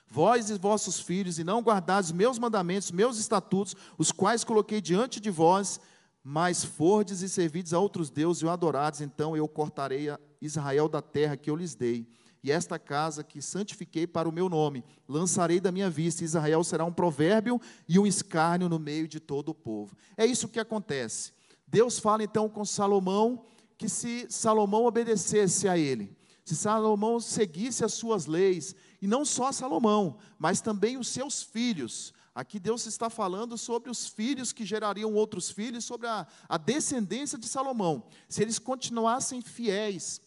vós 0.06 0.50
e 0.50 0.58
vossos 0.58 1.00
filhos, 1.00 1.38
e 1.38 1.44
não 1.44 1.62
guardados 1.62 2.12
meus 2.12 2.38
mandamentos, 2.38 2.90
meus 2.90 3.18
estatutos, 3.18 3.74
os 3.96 4.12
quais 4.12 4.44
coloquei 4.44 4.80
diante 4.80 5.18
de 5.18 5.30
vós, 5.30 5.80
mas 6.22 6.62
fordes 6.62 7.22
e 7.22 7.28
servides 7.28 7.72
a 7.72 7.78
outros 7.78 8.10
deuses 8.10 8.42
e 8.42 8.46
o 8.46 8.50
adorados, 8.50 9.00
então 9.00 9.36
eu 9.36 9.48
cortarei 9.48 10.08
Israel 10.40 10.88
da 10.88 11.02
terra 11.02 11.36
que 11.36 11.50
eu 11.50 11.56
lhes 11.56 11.74
dei. 11.74 12.06
E 12.42 12.50
esta 12.50 12.78
casa 12.78 13.22
que 13.22 13.40
santifiquei 13.40 14.06
para 14.06 14.28
o 14.28 14.32
meu 14.32 14.48
nome, 14.48 14.84
lançarei 15.08 15.60
da 15.60 15.70
minha 15.70 15.88
vista, 15.88 16.24
Israel 16.24 16.64
será 16.64 16.84
um 16.84 16.92
provérbio 16.92 17.60
e 17.88 17.98
um 17.98 18.06
escárnio 18.06 18.68
no 18.68 18.80
meio 18.80 19.06
de 19.06 19.20
todo 19.20 19.50
o 19.50 19.54
povo. 19.54 19.96
É 20.16 20.26
isso 20.26 20.48
que 20.48 20.58
acontece. 20.58 21.32
Deus 21.66 21.98
fala 21.98 22.24
então 22.24 22.48
com 22.48 22.64
Salomão 22.64 23.44
que 23.78 23.88
se 23.88 24.26
Salomão 24.28 24.84
obedecesse 24.84 25.68
a 25.68 25.78
ele, 25.78 26.16
se 26.44 26.56
Salomão 26.56 27.20
seguisse 27.20 27.84
as 27.84 27.94
suas 27.94 28.26
leis, 28.26 28.74
e 29.00 29.06
não 29.06 29.24
só 29.24 29.50
Salomão, 29.52 30.18
mas 30.38 30.60
também 30.60 30.96
os 30.96 31.08
seus 31.08 31.42
filhos. 31.42 32.12
Aqui 32.34 32.58
Deus 32.58 32.86
está 32.86 33.10
falando 33.10 33.58
sobre 33.58 33.90
os 33.90 34.06
filhos 34.06 34.52
que 34.52 34.64
gerariam 34.64 35.12
outros 35.12 35.50
filhos, 35.50 35.84
sobre 35.84 36.06
a, 36.06 36.26
a 36.48 36.56
descendência 36.56 37.38
de 37.38 37.46
Salomão. 37.46 38.04
Se 38.28 38.42
eles 38.42 38.58
continuassem 38.58 39.40
fiéis, 39.40 40.20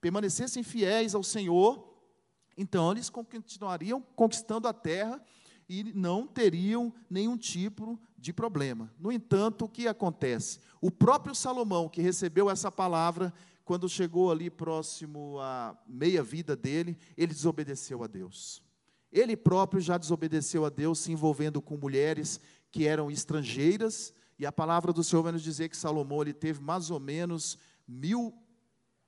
permanecessem 0.00 0.62
fiéis 0.62 1.14
ao 1.14 1.22
Senhor, 1.22 1.90
então 2.56 2.90
eles 2.92 3.08
continuariam 3.10 4.00
conquistando 4.14 4.66
a 4.66 4.72
terra 4.72 5.22
e 5.68 5.84
não 5.94 6.26
teriam 6.26 6.92
nenhum 7.08 7.36
tipo 7.36 7.98
de 8.18 8.32
problema. 8.32 8.92
No 8.98 9.12
entanto, 9.12 9.64
o 9.64 9.68
que 9.68 9.86
acontece? 9.86 10.58
O 10.80 10.90
próprio 10.90 11.34
Salomão, 11.34 11.88
que 11.88 12.02
recebeu 12.02 12.50
essa 12.50 12.70
palavra, 12.70 13.32
quando 13.64 13.88
chegou 13.88 14.32
ali 14.32 14.50
próximo 14.50 15.38
à 15.38 15.78
meia 15.86 16.24
vida 16.24 16.56
dele, 16.56 16.98
ele 17.16 17.32
desobedeceu 17.32 18.02
a 18.02 18.08
Deus. 18.08 18.62
Ele 19.12 19.36
próprio 19.36 19.80
já 19.80 19.96
desobedeceu 19.96 20.64
a 20.64 20.68
Deus, 20.68 20.98
se 20.98 21.12
envolvendo 21.12 21.62
com 21.62 21.76
mulheres 21.76 22.40
que 22.70 22.86
eram 22.86 23.10
estrangeiras, 23.10 24.12
e 24.38 24.46
a 24.46 24.50
palavra 24.50 24.92
do 24.92 25.04
Senhor 25.04 25.22
vai 25.22 25.32
nos 25.32 25.42
dizer 25.42 25.68
que 25.68 25.76
Salomão 25.76 26.22
ele 26.22 26.32
teve 26.32 26.60
mais 26.60 26.90
ou 26.90 26.98
menos 26.98 27.58
mil 27.86 28.34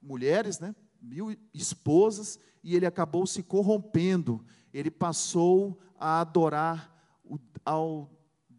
mulheres, 0.03 0.59
né? 0.59 0.75
mil 1.01 1.37
esposas, 1.53 2.38
e 2.62 2.77
ele 2.77 2.87
acabou 2.87 3.27
se 3.27 3.43
corrompendo. 3.43 4.45
Ele 4.73 4.91
passou 4.91 5.79
a 5.99 6.21
adorar 6.21 6.93
ao 7.65 8.11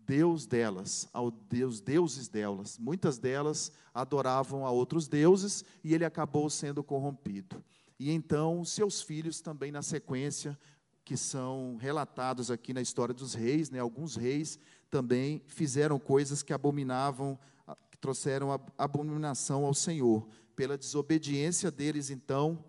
Deus 0.06 0.46
delas, 0.46 1.08
ao 1.14 1.32
Deus, 1.32 1.80
deuses 1.80 2.28
delas. 2.28 2.78
Muitas 2.78 3.18
delas 3.18 3.72
adoravam 3.94 4.66
a 4.66 4.72
outros 4.72 5.08
deuses 5.08 5.64
e 5.84 5.94
ele 5.94 6.04
acabou 6.04 6.50
sendo 6.50 6.84
corrompido. 6.84 7.64
E 8.00 8.12
então 8.12 8.66
seus 8.66 9.02
filhos 9.02 9.40
também 9.40 9.72
na 9.72 9.82
sequência, 9.82 10.60
que 11.06 11.16
são 11.16 11.78
relatados 11.80 12.50
aqui 12.50 12.74
na 12.74 12.82
história 12.82 13.14
dos 13.14 13.34
reis, 13.34 13.70
né, 13.70 13.80
alguns 13.80 14.16
reis 14.16 14.60
também 14.90 15.42
fizeram 15.48 16.00
coisas 16.00 16.44
que 16.44 16.54
abominavam, 16.54 17.38
que 17.90 17.98
trouxeram 17.98 18.50
abominação 18.78 19.66
ao 19.66 19.74
Senhor. 19.74 20.28
Pela 20.56 20.78
desobediência 20.78 21.72
deles, 21.72 22.10
então, 22.10 22.64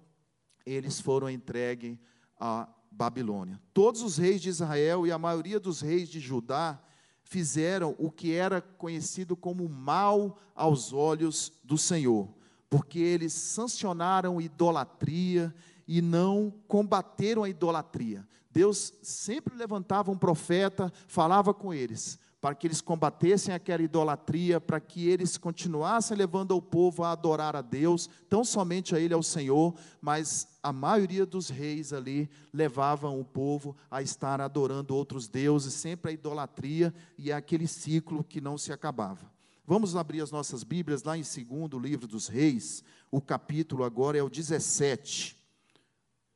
eles 0.64 1.00
foram 1.00 1.28
entregues 1.28 1.98
à 2.38 2.68
Babilônia. 2.90 3.60
Todos 3.72 4.02
os 4.02 4.16
reis 4.16 4.40
de 4.40 4.48
Israel 4.48 5.06
e 5.06 5.12
a 5.12 5.18
maioria 5.18 5.58
dos 5.58 5.80
reis 5.80 6.08
de 6.08 6.20
Judá 6.20 6.80
fizeram 7.22 7.94
o 7.98 8.10
que 8.10 8.32
era 8.32 8.60
conhecido 8.60 9.36
como 9.36 9.68
mal 9.68 10.38
aos 10.54 10.92
olhos 10.92 11.52
do 11.64 11.76
Senhor, 11.76 12.28
porque 12.70 12.98
eles 12.98 13.32
sancionaram 13.32 14.40
idolatria 14.40 15.54
e 15.86 16.00
não 16.00 16.52
combateram 16.68 17.42
a 17.42 17.48
idolatria. 17.48 18.26
Deus 18.50 18.92
sempre 19.02 19.56
levantava 19.56 20.12
um 20.12 20.18
profeta, 20.18 20.92
falava 21.08 21.52
com 21.52 21.74
eles, 21.74 22.18
para 22.44 22.54
que 22.54 22.66
eles 22.66 22.82
combatessem 22.82 23.54
aquela 23.54 23.82
idolatria, 23.82 24.60
para 24.60 24.78
que 24.78 25.08
eles 25.08 25.38
continuassem 25.38 26.14
levando 26.14 26.54
o 26.54 26.60
povo 26.60 27.02
a 27.02 27.10
adorar 27.10 27.56
a 27.56 27.62
Deus, 27.62 28.06
tão 28.28 28.44
somente 28.44 28.94
a 28.94 29.00
Ele, 29.00 29.14
ao 29.14 29.22
Senhor, 29.22 29.74
mas 29.98 30.46
a 30.62 30.70
maioria 30.70 31.24
dos 31.24 31.48
reis 31.48 31.90
ali 31.90 32.28
levavam 32.52 33.18
o 33.18 33.24
povo 33.24 33.74
a 33.90 34.02
estar 34.02 34.42
adorando 34.42 34.94
outros 34.94 35.26
deuses, 35.26 35.72
sempre 35.72 36.10
a 36.10 36.12
idolatria 36.12 36.94
e 37.16 37.30
é 37.30 37.34
aquele 37.34 37.66
ciclo 37.66 38.22
que 38.22 38.42
não 38.42 38.58
se 38.58 38.74
acabava. 38.74 39.32
Vamos 39.66 39.96
abrir 39.96 40.20
as 40.20 40.30
nossas 40.30 40.62
Bíblias 40.62 41.02
lá 41.02 41.16
em 41.16 41.24
segundo 41.24 41.78
livro 41.78 42.06
dos 42.06 42.28
reis, 42.28 42.84
o 43.10 43.22
capítulo 43.22 43.84
agora 43.84 44.18
é 44.18 44.22
o 44.22 44.28
17. 44.28 45.34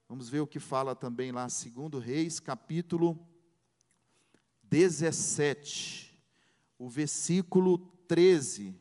Vamos 0.09 0.31
ver 0.31 0.41
o 0.41 0.47
que 0.47 0.59
fala 0.59 0.97
também 0.97 1.33
lá, 1.33 1.51
segundo 1.51 1.99
Reis, 1.99 2.41
capítulo 2.41 3.28
17, 4.71 6.15
o 6.79 6.89
versículo 6.89 7.79
13. 8.07 8.75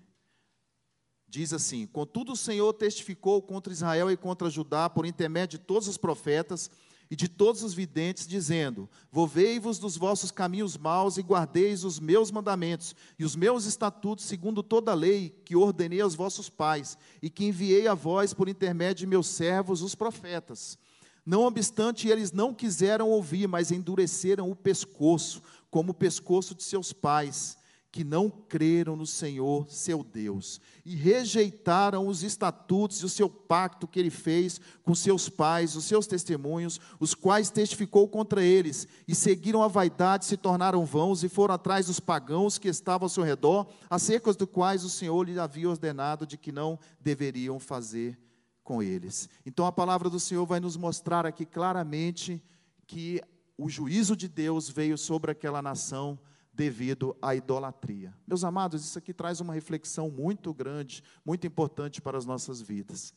Diz 1.28 1.54
assim: 1.54 1.86
Contudo, 1.86 2.34
o 2.34 2.38
Senhor 2.38 2.74
testificou 2.74 3.42
contra 3.42 3.74
Israel 3.74 4.10
e 4.10 4.18
contra 4.18 4.50
Judá 4.50 4.90
por 4.90 5.06
intermédio 5.06 5.60
de 5.60 5.66
todos 5.66 5.88
os 5.88 5.98
profetas 5.98 6.70
e 7.10 7.16
de 7.16 7.28
todos 7.28 7.64
os 7.64 7.74
videntes, 7.74 8.28
dizendo: 8.28 8.90
Volvei-vos 9.12 9.80
dos 9.80 9.98
vossos 9.98 10.32
caminhos 10.32 10.78
maus 10.78 11.18
e 11.18 11.22
guardeis 11.22 11.84
os 11.84 12.00
meus 12.00 12.32
mandamentos 12.32 12.96
e 13.18 13.26
os 13.26 13.36
meus 13.36 13.66
estatutos, 13.66 14.26
segundo 14.26 14.64
toda 14.64 14.92
a 14.92 14.96
lei 14.96 15.30
que 15.46 15.56
ordenei 15.56 16.02
aos 16.02 16.16
vossos 16.16 16.50
pais 16.50 16.98
e 17.22 17.30
que 17.30 17.46
enviei 17.46 17.88
a 17.88 17.94
vós 17.94 18.34
por 18.34 18.50
intermédio 18.50 19.02
de 19.02 19.08
meus 19.08 19.28
servos, 19.28 19.82
os 19.82 19.96
profetas. 19.96 20.78
Não 21.26 21.42
obstante, 21.42 22.08
eles 22.08 22.32
não 22.32 22.54
quiseram 22.54 23.10
ouvir, 23.10 23.48
mas 23.48 23.70
endureceram 23.70 24.50
o 24.50 24.56
pescoço, 24.56 25.44
como 25.70 25.92
o 25.92 25.96
pescoço 25.96 26.56
de 26.56 26.64
seus 26.64 26.94
pais 26.94 27.58
que 27.98 28.04
não 28.04 28.30
creram 28.30 28.96
no 28.96 29.08
Senhor, 29.08 29.68
seu 29.70 30.04
Deus, 30.04 30.62
e 30.86 30.96
rejeitaram 30.96 32.08
os 32.08 32.22
estatutos 32.22 33.02
e 33.02 33.06
o 33.06 33.10
seu 33.10 33.28
pacto 33.28 33.88
que 33.88 34.00
ele 34.00 34.12
fez 34.12 34.62
com 34.84 34.94
seus 34.94 35.30
pais, 35.30 35.76
os 35.76 35.86
seus 35.86 36.06
testemunhos, 36.06 36.80
os 37.00 37.16
quais 37.16 37.50
testificou 37.50 38.08
contra 38.08 38.44
eles, 38.44 38.88
e 39.08 39.16
seguiram 39.16 39.64
a 39.64 39.68
vaidade, 39.68 40.26
se 40.26 40.38
tornaram 40.38 40.86
vãos 40.86 41.24
e 41.24 41.30
foram 41.30 41.56
atrás 41.56 41.88
dos 41.88 42.00
pagãos 42.00 42.60
que 42.60 42.68
estavam 42.68 43.06
ao 43.06 43.10
seu 43.10 43.24
redor, 43.24 43.68
acerca 43.90 44.32
dos 44.32 44.50
quais 44.50 44.84
o 44.84 44.90
Senhor 44.90 45.28
lhe 45.28 45.40
havia 45.40 45.68
ordenado 45.68 46.28
de 46.28 46.38
que 46.38 46.52
não 46.52 46.78
deveriam 47.00 47.60
fazer 47.60 48.16
com 48.64 48.84
eles. 48.84 49.30
Então 49.46 49.66
a 49.66 49.72
palavra 49.72 50.10
do 50.10 50.20
Senhor 50.20 50.46
vai 50.46 50.60
nos 50.60 50.78
mostrar 50.78 51.26
aqui 51.26 51.46
claramente 51.46 52.44
que 52.86 53.22
o 53.58 53.68
juízo 53.70 54.16
de 54.16 54.28
Deus 54.28 54.70
veio 54.70 54.98
sobre 54.98 55.32
aquela 55.32 55.62
nação 55.62 56.20
devido 56.54 57.16
à 57.22 57.36
idolatria. 57.36 58.14
Meus 58.26 58.44
amados, 58.44 58.84
isso 58.84 58.98
aqui 58.98 59.14
traz 59.14 59.40
uma 59.40 59.54
reflexão 59.54 60.10
muito 60.10 60.54
grande, 60.54 61.04
muito 61.26 61.46
importante 61.46 62.02
para 62.02 62.18
as 62.18 62.26
nossas 62.26 62.62
vidas. 62.62 63.14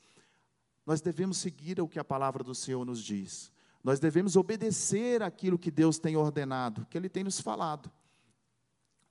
Nós 0.87 1.01
devemos 1.01 1.39
seguir 1.39 1.81
o 1.81 1.89
que 1.89 1.99
a 1.99 2.05
palavra 2.05 2.43
do 2.43 2.55
Senhor 2.55 2.85
nos 2.85 3.03
diz. 3.03 3.53
Nós 3.83 3.99
devemos 3.99 4.37
obedecer 4.37 5.23
aquilo 5.23 5.59
que 5.59 5.71
Deus 5.71 5.99
tem 5.99 6.17
ordenado, 6.17 6.87
que 6.91 6.99
Ele 6.99 7.09
tem 7.09 7.25
nos 7.25 7.41
falado. 7.41 7.91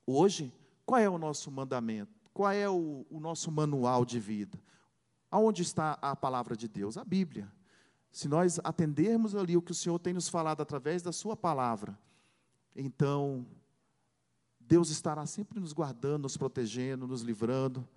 Hoje, 0.06 0.54
qual 0.86 1.00
é 1.00 1.10
o 1.10 1.18
nosso 1.18 1.52
mandamento? 1.52 2.12
Qual 2.34 2.52
é 2.52 2.70
o, 2.70 3.06
o 3.10 3.20
nosso 3.20 3.52
manual 3.52 4.06
de 4.06 4.20
vida? 4.20 4.60
Aonde 5.32 5.62
está 5.62 5.98
a 6.02 6.16
palavra 6.16 6.56
de 6.56 6.68
Deus? 6.68 6.98
A 6.98 7.04
Bíblia. 7.04 7.52
Se 8.12 8.28
nós 8.28 8.60
atendermos 8.64 9.36
ali 9.36 9.56
o 9.56 9.62
que 9.62 9.72
o 9.72 9.76
Senhor 9.76 10.00
tem 10.00 10.14
nos 10.14 10.28
falado 10.28 10.62
através 10.62 11.02
da 11.02 11.12
Sua 11.12 11.38
palavra, 11.38 11.98
então 12.76 13.46
Deus 14.60 14.90
estará 14.90 15.26
sempre 15.26 15.60
nos 15.60 15.74
guardando, 15.74 16.24
nos 16.24 16.38
protegendo, 16.38 17.08
nos 17.08 17.22
livrando. 17.22 17.88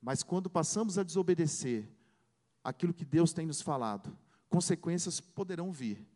Mas 0.00 0.22
quando 0.22 0.48
passamos 0.48 0.98
a 0.98 1.02
desobedecer 1.02 1.88
aquilo 2.62 2.94
que 2.94 3.04
Deus 3.04 3.32
tem 3.32 3.46
nos 3.46 3.60
falado, 3.60 4.16
consequências 4.48 5.20
poderão 5.20 5.72
vir. 5.72 6.06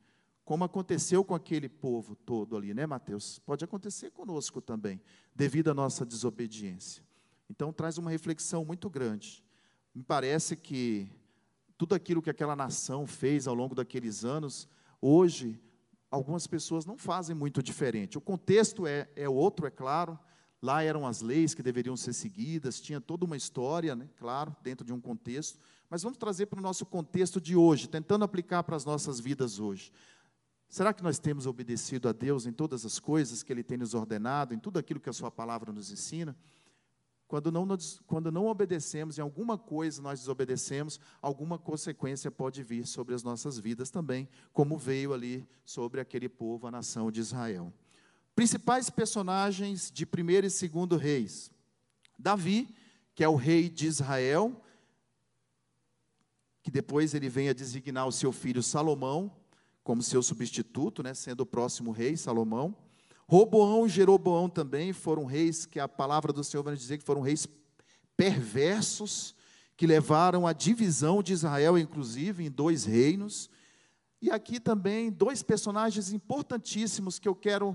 Como 0.45 0.65
aconteceu 0.65 1.25
com 1.25 1.35
aquele 1.35 1.69
povo 1.69 2.17
todo 2.17 2.57
ali, 2.57 2.75
né, 2.75 2.87
Mateus? 2.87 3.38
Pode 3.38 3.65
acontecer 3.65 4.11
conosco 4.11 4.61
também, 4.61 5.01
devido 5.35 5.71
à 5.71 5.75
nossa 5.75 6.05
desobediência. 6.05 7.03
Então, 7.49 7.73
traz 7.73 7.97
uma 7.97 8.11
reflexão 8.11 8.65
muito 8.65 8.91
grande. 8.91 9.45
Me 9.95 10.03
parece 10.03 10.57
que 10.57 11.09
tudo 11.83 11.97
aquilo 11.97 12.23
que 12.23 12.31
aquela 12.31 12.55
nação 12.55 13.09
fez 13.09 13.49
ao 13.49 13.57
longo 13.57 13.75
daqueles 13.75 14.25
anos, 14.25 14.68
hoje 15.01 15.61
algumas 16.12 16.47
pessoas 16.47 16.87
não 16.87 16.97
fazem 16.97 17.35
muito 17.35 17.61
diferente. 17.61 18.16
O 18.16 18.21
contexto 18.21 18.87
é, 18.87 19.09
é 19.16 19.29
outro, 19.29 19.66
é 19.66 19.71
claro. 19.71 20.16
Lá 20.62 20.85
eram 20.85 21.05
as 21.05 21.23
leis 21.23 21.55
que 21.55 21.62
deveriam 21.62 21.97
ser 21.97 22.12
seguidas, 22.12 22.81
tinha 22.81 23.01
toda 23.01 23.25
uma 23.25 23.37
história, 23.37 23.97
né, 23.97 24.09
claro, 24.16 24.55
dentro 24.62 24.87
de 24.87 24.92
um 24.92 25.01
contexto. 25.01 25.59
Mas 25.90 26.05
vamos 26.05 26.18
trazer 26.18 26.47
para 26.47 26.61
o 26.61 26.62
nosso 26.62 26.87
contexto 26.87 27.40
de 27.40 27.57
hoje, 27.57 27.88
tentando 27.88 28.25
aplicar 28.25 28.62
para 28.62 28.77
as 28.77 28.85
nossas 28.85 29.18
vidas 29.18 29.59
hoje. 29.59 29.90
Será 30.68 30.92
que 30.92 31.03
nós 31.03 31.18
temos 31.18 31.49
obedecido 31.49 32.09
a 32.09 32.12
Deus 32.12 32.47
em 32.47 32.53
todas 32.53 32.87
as 32.87 33.01
coisas 33.01 33.42
que 33.42 33.53
Ele 33.53 33.64
tem 33.64 33.77
nos 33.77 33.92
ordenado, 33.92 34.55
em 34.55 34.59
tudo 34.61 34.79
aquilo 34.79 35.01
que 35.01 35.11
a 35.11 35.12
Sua 35.12 35.33
palavra 35.33 35.73
nos 35.73 35.90
ensina? 35.90 36.37
Quando 37.33 37.51
não, 37.51 37.66
quando 38.07 38.31
não 38.31 38.45
obedecemos, 38.45 39.16
em 39.16 39.23
alguma 39.23 39.57
coisa 39.57 40.03
nós 40.03 40.21
desobedecemos, 40.21 41.01
alguma 41.23 41.59
consequência 41.59 42.31
pode 42.31 42.62
vir 42.62 42.87
sobre 42.87 43.14
as 43.14 43.23
nossas 43.23 43.59
vidas 43.59 43.88
também, 43.88 44.29
como 44.53 44.77
veio 44.77 45.14
ali 45.14 45.49
sobre 45.64 45.99
aquele 45.99 46.29
povo, 46.29 46.66
a 46.66 46.71
nação 46.71 47.11
de 47.11 47.21
Israel. 47.21 47.73
Principais 48.37 48.90
personagens 48.90 49.90
de 49.90 50.05
1 50.05 50.09
e 50.29 50.87
2 50.87 51.01
reis. 51.01 51.51
Davi, 52.18 52.68
que 53.14 53.25
é 53.25 53.29
o 53.31 53.35
rei 53.35 53.71
de 53.71 53.87
Israel, 53.87 54.62
que 56.62 56.71
depois 56.71 57.14
ele 57.14 57.31
vem 57.31 57.49
a 57.49 57.55
designar 57.55 58.07
o 58.07 58.12
seu 58.12 58.31
filho 58.31 58.62
Salomão 58.62 59.35
como 59.83 60.03
seu 60.03 60.23
substituto, 60.23 61.03
né, 61.03 61.14
sendo 61.14 61.40
o 61.40 61.47
próximo 61.47 61.92
rei, 61.92 62.14
Salomão. 62.14 62.77
Roboão 63.33 63.87
e 63.87 63.88
Jeroboão 63.88 64.47
também 64.47 64.92
foram 64.92 65.25
reis 65.25 65.64
que 65.64 65.81
a 65.81 65.88
palavra 65.88 66.35
do 66.35 66.45
Senhor 66.45 66.62
vai 66.62 66.77
dizer 66.77 66.99
que 66.99 67.03
foram 67.03 67.23
reis 67.23 67.49
perversos, 68.14 69.35
que 69.75 69.87
levaram 69.87 70.47
à 70.47 70.53
divisão 70.53 71.23
de 71.23 71.33
Israel, 71.33 71.79
inclusive, 71.79 72.45
em 72.45 72.51
dois 72.51 72.85
reinos. 72.85 73.49
E 74.21 74.31
aqui 74.31 74.61
também 74.61 75.11
dois 75.11 75.42
personagens 75.42 76.12
importantíssimos 76.12 77.18
que 77.18 77.27
eu 77.27 77.35
quero 77.35 77.75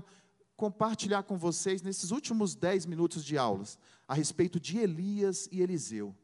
compartilhar 0.56 1.24
com 1.24 1.36
vocês 1.36 1.82
nesses 1.82 2.12
últimos 2.12 2.54
dez 2.54 2.86
minutos 2.86 3.24
de 3.24 3.36
aulas, 3.36 3.80
a 4.06 4.14
respeito 4.14 4.60
de 4.60 4.78
Elias 4.78 5.48
e 5.50 5.60
Eliseu. 5.60 6.14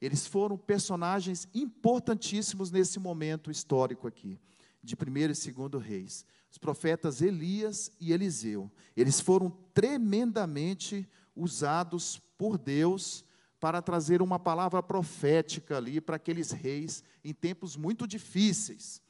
Eles 0.00 0.26
foram 0.26 0.58
personagens 0.58 1.46
importantíssimos 1.54 2.72
nesse 2.72 2.98
momento 2.98 3.52
histórico 3.52 4.08
aqui, 4.08 4.36
de 4.82 4.96
primeiro 4.96 5.32
e 5.32 5.36
segundo 5.36 5.78
reis 5.78 6.26
os 6.50 6.58
profetas 6.58 7.22
Elias 7.22 7.92
e 8.00 8.12
Eliseu. 8.12 8.70
Eles 8.96 9.20
foram 9.20 9.50
tremendamente 9.72 11.08
usados 11.34 12.20
por 12.36 12.58
Deus 12.58 13.24
para 13.60 13.80
trazer 13.80 14.20
uma 14.20 14.38
palavra 14.38 14.82
profética 14.82 15.76
ali 15.76 16.00
para 16.00 16.16
aqueles 16.16 16.50
reis 16.50 17.04
em 17.22 17.32
tempos 17.32 17.76
muito 17.76 18.06
difíceis. 18.06 19.00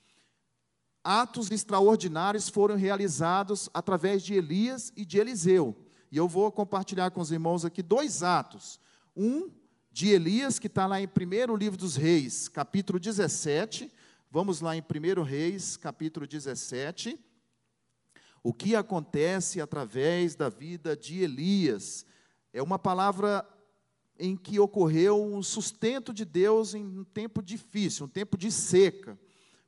Atos 1.02 1.50
extraordinários 1.50 2.48
foram 2.48 2.76
realizados 2.76 3.70
através 3.72 4.22
de 4.22 4.34
Elias 4.34 4.92
e 4.94 5.04
de 5.06 5.18
Eliseu. 5.18 5.74
E 6.12 6.18
eu 6.18 6.28
vou 6.28 6.52
compartilhar 6.52 7.10
com 7.10 7.20
os 7.20 7.30
irmãos 7.30 7.64
aqui 7.64 7.82
dois 7.82 8.22
atos. 8.22 8.78
Um 9.16 9.50
de 9.90 10.08
Elias, 10.08 10.58
que 10.58 10.66
está 10.66 10.86
lá 10.86 11.00
em 11.00 11.08
primeiro 11.08 11.56
livro 11.56 11.78
dos 11.78 11.96
reis, 11.96 12.48
capítulo 12.48 12.98
17. 12.98 13.90
Vamos 14.30 14.60
lá 14.60 14.76
em 14.76 14.82
1 14.82 15.22
Reis, 15.22 15.76
capítulo 15.76 16.26
17 16.26 17.18
o 18.42 18.52
que 18.52 18.74
acontece 18.74 19.60
através 19.60 20.34
da 20.34 20.48
vida 20.48 20.96
de 20.96 21.22
Elias. 21.22 22.06
É 22.52 22.62
uma 22.62 22.78
palavra 22.78 23.46
em 24.18 24.36
que 24.36 24.58
ocorreu 24.58 25.22
um 25.22 25.42
sustento 25.42 26.12
de 26.12 26.24
Deus 26.24 26.74
em 26.74 26.84
um 26.84 27.04
tempo 27.04 27.42
difícil, 27.42 28.06
um 28.06 28.08
tempo 28.08 28.36
de 28.36 28.50
seca. 28.50 29.18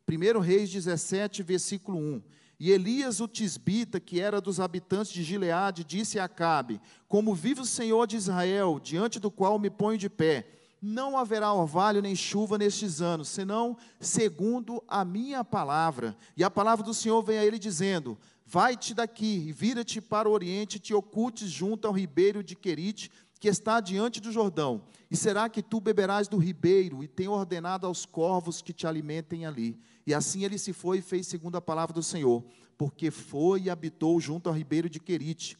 1 0.08 0.40
Reis 0.40 0.70
17, 0.70 1.42
versículo 1.42 1.98
1. 1.98 2.22
E 2.60 2.70
Elias, 2.70 3.20
o 3.20 3.26
tisbita, 3.26 3.98
que 3.98 4.20
era 4.20 4.40
dos 4.40 4.60
habitantes 4.60 5.12
de 5.12 5.24
Gileade, 5.24 5.84
disse 5.84 6.18
a 6.18 6.24
Acabe: 6.24 6.80
Como 7.08 7.34
vive 7.34 7.60
o 7.60 7.66
Senhor 7.66 8.06
de 8.06 8.16
Israel, 8.16 8.78
diante 8.80 9.18
do 9.18 9.30
qual 9.30 9.58
me 9.58 9.70
ponho 9.70 9.98
de 9.98 10.08
pé, 10.08 10.46
não 10.80 11.16
haverá 11.16 11.52
orvalho 11.52 12.02
nem 12.02 12.14
chuva 12.14 12.58
nestes 12.58 13.00
anos, 13.00 13.28
senão 13.28 13.76
segundo 14.00 14.82
a 14.88 15.04
minha 15.04 15.44
palavra. 15.44 16.16
E 16.36 16.42
a 16.42 16.50
palavra 16.50 16.84
do 16.84 16.92
Senhor 16.92 17.22
vem 17.22 17.38
a 17.38 17.44
ele 17.44 17.58
dizendo: 17.58 18.18
Vai-te 18.44 18.94
daqui 18.94 19.48
e 19.48 19.52
vira-te 19.52 20.00
para 20.00 20.28
o 20.28 20.32
oriente, 20.32 20.78
te 20.78 20.92
ocultes 20.92 21.50
junto 21.50 21.86
ao 21.86 21.94
ribeiro 21.94 22.42
de 22.42 22.54
Querite, 22.54 23.10
que 23.40 23.48
está 23.48 23.80
diante 23.80 24.20
do 24.20 24.30
Jordão. 24.30 24.84
E 25.10 25.16
será 25.16 25.48
que 25.48 25.62
tu 25.62 25.80
beberás 25.80 26.28
do 26.28 26.36
ribeiro, 26.36 27.02
e 27.02 27.08
tenho 27.08 27.32
ordenado 27.32 27.86
aos 27.86 28.06
corvos 28.06 28.62
que 28.62 28.72
te 28.72 28.86
alimentem 28.86 29.44
ali. 29.46 29.80
E 30.06 30.14
assim 30.14 30.44
ele 30.44 30.58
se 30.58 30.72
foi 30.72 30.98
e 30.98 31.02
fez 31.02 31.26
segundo 31.26 31.56
a 31.56 31.60
palavra 31.60 31.92
do 31.92 32.02
Senhor, 32.02 32.44
porque 32.78 33.10
foi 33.10 33.62
e 33.62 33.70
habitou 33.70 34.20
junto 34.20 34.48
ao 34.48 34.54
ribeiro 34.54 34.88
de 34.88 35.00
Querite, 35.00 35.58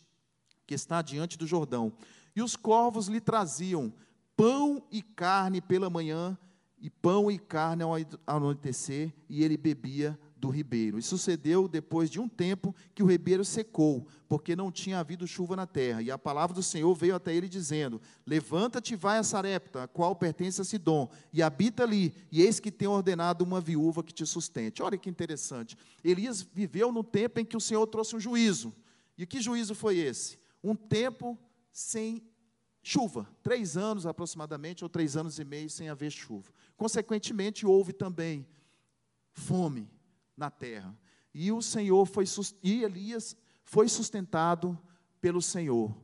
que 0.67 0.75
está 0.75 1.03
diante 1.03 1.37
do 1.37 1.47
Jordão. 1.47 1.93
E 2.37 2.43
os 2.43 2.55
corvos 2.55 3.09
lhe 3.09 3.21
traziam 3.21 3.93
pão 4.37 4.83
e 4.91 5.03
carne 5.03 5.61
pela 5.61 5.91
manhã, 5.91 6.39
e 6.81 6.89
pão 6.89 7.31
e 7.31 7.39
carne 7.39 7.83
ao 7.83 7.95
anoitecer, 8.27 9.13
e 9.29 9.43
ele 9.43 9.57
bebia 9.57 10.19
do 10.43 10.51
ribeiro. 10.51 10.99
E 10.99 11.03
sucedeu 11.03 11.69
depois 11.69 12.11
de 12.11 12.21
um 12.21 12.29
tempo 12.29 12.75
que 12.95 13.03
o 13.03 13.07
ribeiro 13.07 13.45
secou, 13.45 14.09
porque 14.29 14.57
não 14.57 14.73
tinha 14.73 14.99
havido 14.99 15.25
chuva 15.25 15.55
na 15.55 15.67
terra. 15.69 16.03
E 16.03 16.11
a 16.11 16.19
palavra 16.19 16.55
do 16.55 16.63
Senhor 16.63 16.93
veio 16.95 17.15
até 17.15 17.33
ele 17.33 17.49
dizendo: 17.49 18.03
Levanta-te 18.27 18.97
vai 18.97 19.19
a 19.19 19.23
Sarepta, 19.23 19.85
a 19.85 19.89
qual 19.89 20.17
pertence 20.17 20.61
a 20.61 20.65
Sidom, 20.65 21.09
e 21.33 21.41
habita 21.41 21.85
ali, 21.85 22.13
e 22.31 22.43
eis 22.43 22.59
que 22.59 22.73
tem 22.73 22.89
ordenado 22.89 23.45
uma 23.45 23.61
viúva 23.61 24.03
que 24.03 24.13
te 24.13 24.27
sustente. 24.27 24.83
Olha 24.83 24.99
que 24.99 25.09
interessante. 25.09 25.77
Elias 26.03 26.43
viveu 26.43 26.91
no 26.91 27.05
tempo 27.05 27.39
em 27.39 27.45
que 27.45 27.57
o 27.57 27.61
Senhor 27.61 27.87
trouxe 27.87 28.17
um 28.17 28.21
juízo. 28.21 28.75
E 29.17 29.25
que 29.25 29.41
juízo 29.41 29.75
foi 29.77 29.99
esse? 29.99 30.39
Um 30.63 30.75
tempo 30.75 31.39
sem 31.71 32.21
chuva, 32.83 33.29
três 33.45 33.77
anos 33.77 34.07
aproximadamente, 34.07 34.83
ou 34.83 34.91
três 34.91 35.17
anos 35.17 35.39
e 35.39 35.45
meio 35.45 35.71
sem 35.71 35.89
haver 35.89 36.11
chuva. 36.11 36.51
Consequentemente, 36.77 37.65
houve 37.65 37.93
também 37.93 38.45
fome 39.33 39.89
na 40.37 40.51
terra. 40.51 40.97
E 41.35 41.51
o 41.51 41.63
Senhor 41.63 42.05
foi 42.07 42.25
e 42.63 42.83
Elias 42.83 43.37
foi 43.65 43.89
sustentado 43.89 44.79
pelo 45.21 45.41
Senhor. 45.41 45.95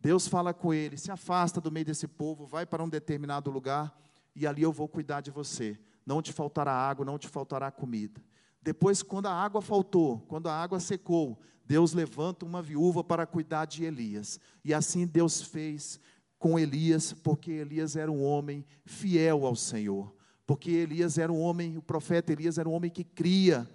Deus 0.00 0.28
fala 0.28 0.54
com 0.54 0.72
ele: 0.72 0.96
se 0.96 1.10
afasta 1.10 1.60
do 1.60 1.72
meio 1.72 1.86
desse 1.86 2.06
povo, 2.06 2.46
vai 2.46 2.64
para 2.64 2.82
um 2.84 2.88
determinado 2.88 3.50
lugar 3.50 3.96
e 4.34 4.46
ali 4.46 4.62
eu 4.62 4.72
vou 4.72 4.86
cuidar 4.86 5.20
de 5.20 5.30
você. 5.30 5.78
Não 6.04 6.22
te 6.22 6.32
faltará 6.32 6.72
água, 6.72 7.04
não 7.04 7.18
te 7.18 7.26
faltará 7.26 7.70
comida. 7.70 8.22
Depois, 8.62 9.02
quando 9.02 9.26
a 9.26 9.32
água 9.32 9.62
faltou, 9.62 10.20
quando 10.28 10.48
a 10.48 10.54
água 10.54 10.78
secou, 10.78 11.40
Deus 11.64 11.92
levanta 11.92 12.44
uma 12.44 12.62
viúva 12.62 13.02
para 13.02 13.26
cuidar 13.26 13.64
de 13.64 13.84
Elias. 13.84 14.38
E 14.64 14.72
assim 14.72 15.06
Deus 15.06 15.40
fez 15.40 15.98
com 16.38 16.58
Elias, 16.58 17.12
porque 17.12 17.50
Elias 17.50 17.96
era 17.96 18.10
um 18.10 18.22
homem 18.22 18.64
fiel 18.84 19.46
ao 19.46 19.56
Senhor. 19.56 20.14
Porque 20.46 20.70
Elias 20.70 21.18
era 21.18 21.32
um 21.32 21.40
homem, 21.40 21.76
o 21.76 21.82
profeta 21.82 22.32
Elias 22.32 22.56
era 22.56 22.68
um 22.68 22.72
homem 22.72 22.90
que 22.90 23.02
cria 23.02 23.68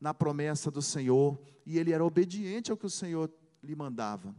na 0.00 0.12
promessa 0.12 0.70
do 0.70 0.82
Senhor 0.82 1.40
e 1.64 1.78
ele 1.78 1.92
era 1.92 2.04
obediente 2.04 2.70
ao 2.70 2.76
que 2.76 2.86
o 2.86 2.90
Senhor 2.90 3.30
lhe 3.62 3.76
mandava. 3.76 4.34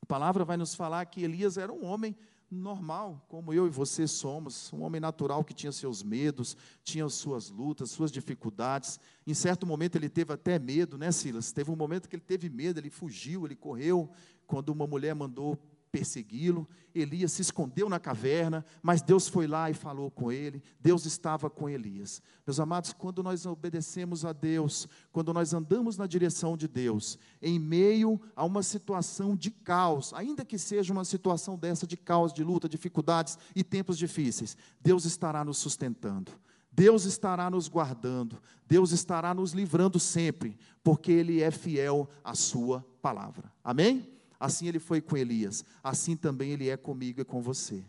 A 0.00 0.06
palavra 0.06 0.44
vai 0.44 0.56
nos 0.56 0.74
falar 0.74 1.04
que 1.06 1.24
Elias 1.24 1.58
era 1.58 1.72
um 1.72 1.84
homem 1.84 2.16
normal, 2.48 3.24
como 3.28 3.52
eu 3.52 3.66
e 3.66 3.70
você 3.70 4.06
somos, 4.06 4.72
um 4.72 4.82
homem 4.82 5.00
natural 5.00 5.44
que 5.44 5.52
tinha 5.52 5.72
seus 5.72 6.02
medos, 6.02 6.56
tinha 6.84 7.08
suas 7.08 7.50
lutas, 7.50 7.90
suas 7.90 8.12
dificuldades. 8.12 9.00
Em 9.26 9.34
certo 9.34 9.66
momento 9.66 9.96
ele 9.96 10.08
teve 10.08 10.32
até 10.32 10.58
medo, 10.58 10.96
né, 10.96 11.10
Silas? 11.10 11.50
Teve 11.50 11.70
um 11.72 11.76
momento 11.76 12.08
que 12.08 12.14
ele 12.14 12.22
teve 12.22 12.48
medo, 12.48 12.78
ele 12.78 12.90
fugiu, 12.90 13.44
ele 13.44 13.56
correu 13.56 14.08
quando 14.46 14.68
uma 14.68 14.86
mulher 14.86 15.14
mandou 15.14 15.58
persegui-lo. 15.90 16.68
Elias 16.94 17.32
se 17.32 17.42
escondeu 17.42 17.88
na 17.88 17.98
caverna, 17.98 18.64
mas 18.82 19.02
Deus 19.02 19.28
foi 19.28 19.46
lá 19.46 19.70
e 19.70 19.74
falou 19.74 20.10
com 20.10 20.32
ele. 20.32 20.62
Deus 20.80 21.04
estava 21.04 21.50
com 21.50 21.68
Elias. 21.68 22.22
Meus 22.46 22.58
amados, 22.58 22.92
quando 22.92 23.22
nós 23.22 23.44
obedecemos 23.44 24.24
a 24.24 24.32
Deus, 24.32 24.88
quando 25.12 25.32
nós 25.32 25.52
andamos 25.52 25.96
na 25.96 26.06
direção 26.06 26.56
de 26.56 26.66
Deus, 26.66 27.18
em 27.40 27.58
meio 27.58 28.20
a 28.34 28.44
uma 28.44 28.62
situação 28.62 29.36
de 29.36 29.50
caos, 29.50 30.12
ainda 30.14 30.44
que 30.44 30.58
seja 30.58 30.92
uma 30.92 31.04
situação 31.04 31.56
dessa 31.58 31.86
de 31.86 31.96
caos, 31.96 32.32
de 32.32 32.42
luta, 32.42 32.68
dificuldades 32.68 33.38
e 33.54 33.62
tempos 33.62 33.98
difíceis, 33.98 34.56
Deus 34.80 35.04
estará 35.04 35.44
nos 35.44 35.58
sustentando. 35.58 36.32
Deus 36.76 37.06
estará 37.06 37.48
nos 37.48 37.68
guardando, 37.68 38.36
Deus 38.66 38.92
estará 38.92 39.32
nos 39.32 39.52
livrando 39.52 39.98
sempre, 39.98 40.58
porque 40.84 41.10
Ele 41.10 41.40
é 41.40 41.50
fiel 41.50 42.06
à 42.22 42.34
Sua 42.34 42.86
palavra. 43.00 43.50
Amém? 43.64 44.15
Assim 44.38 44.68
ele 44.68 44.78
foi 44.78 45.00
com 45.00 45.16
Elias, 45.16 45.64
assim 45.82 46.16
também 46.16 46.52
ele 46.52 46.68
é 46.68 46.76
comigo 46.76 47.20
e 47.20 47.24
com 47.24 47.40
você. 47.40 47.84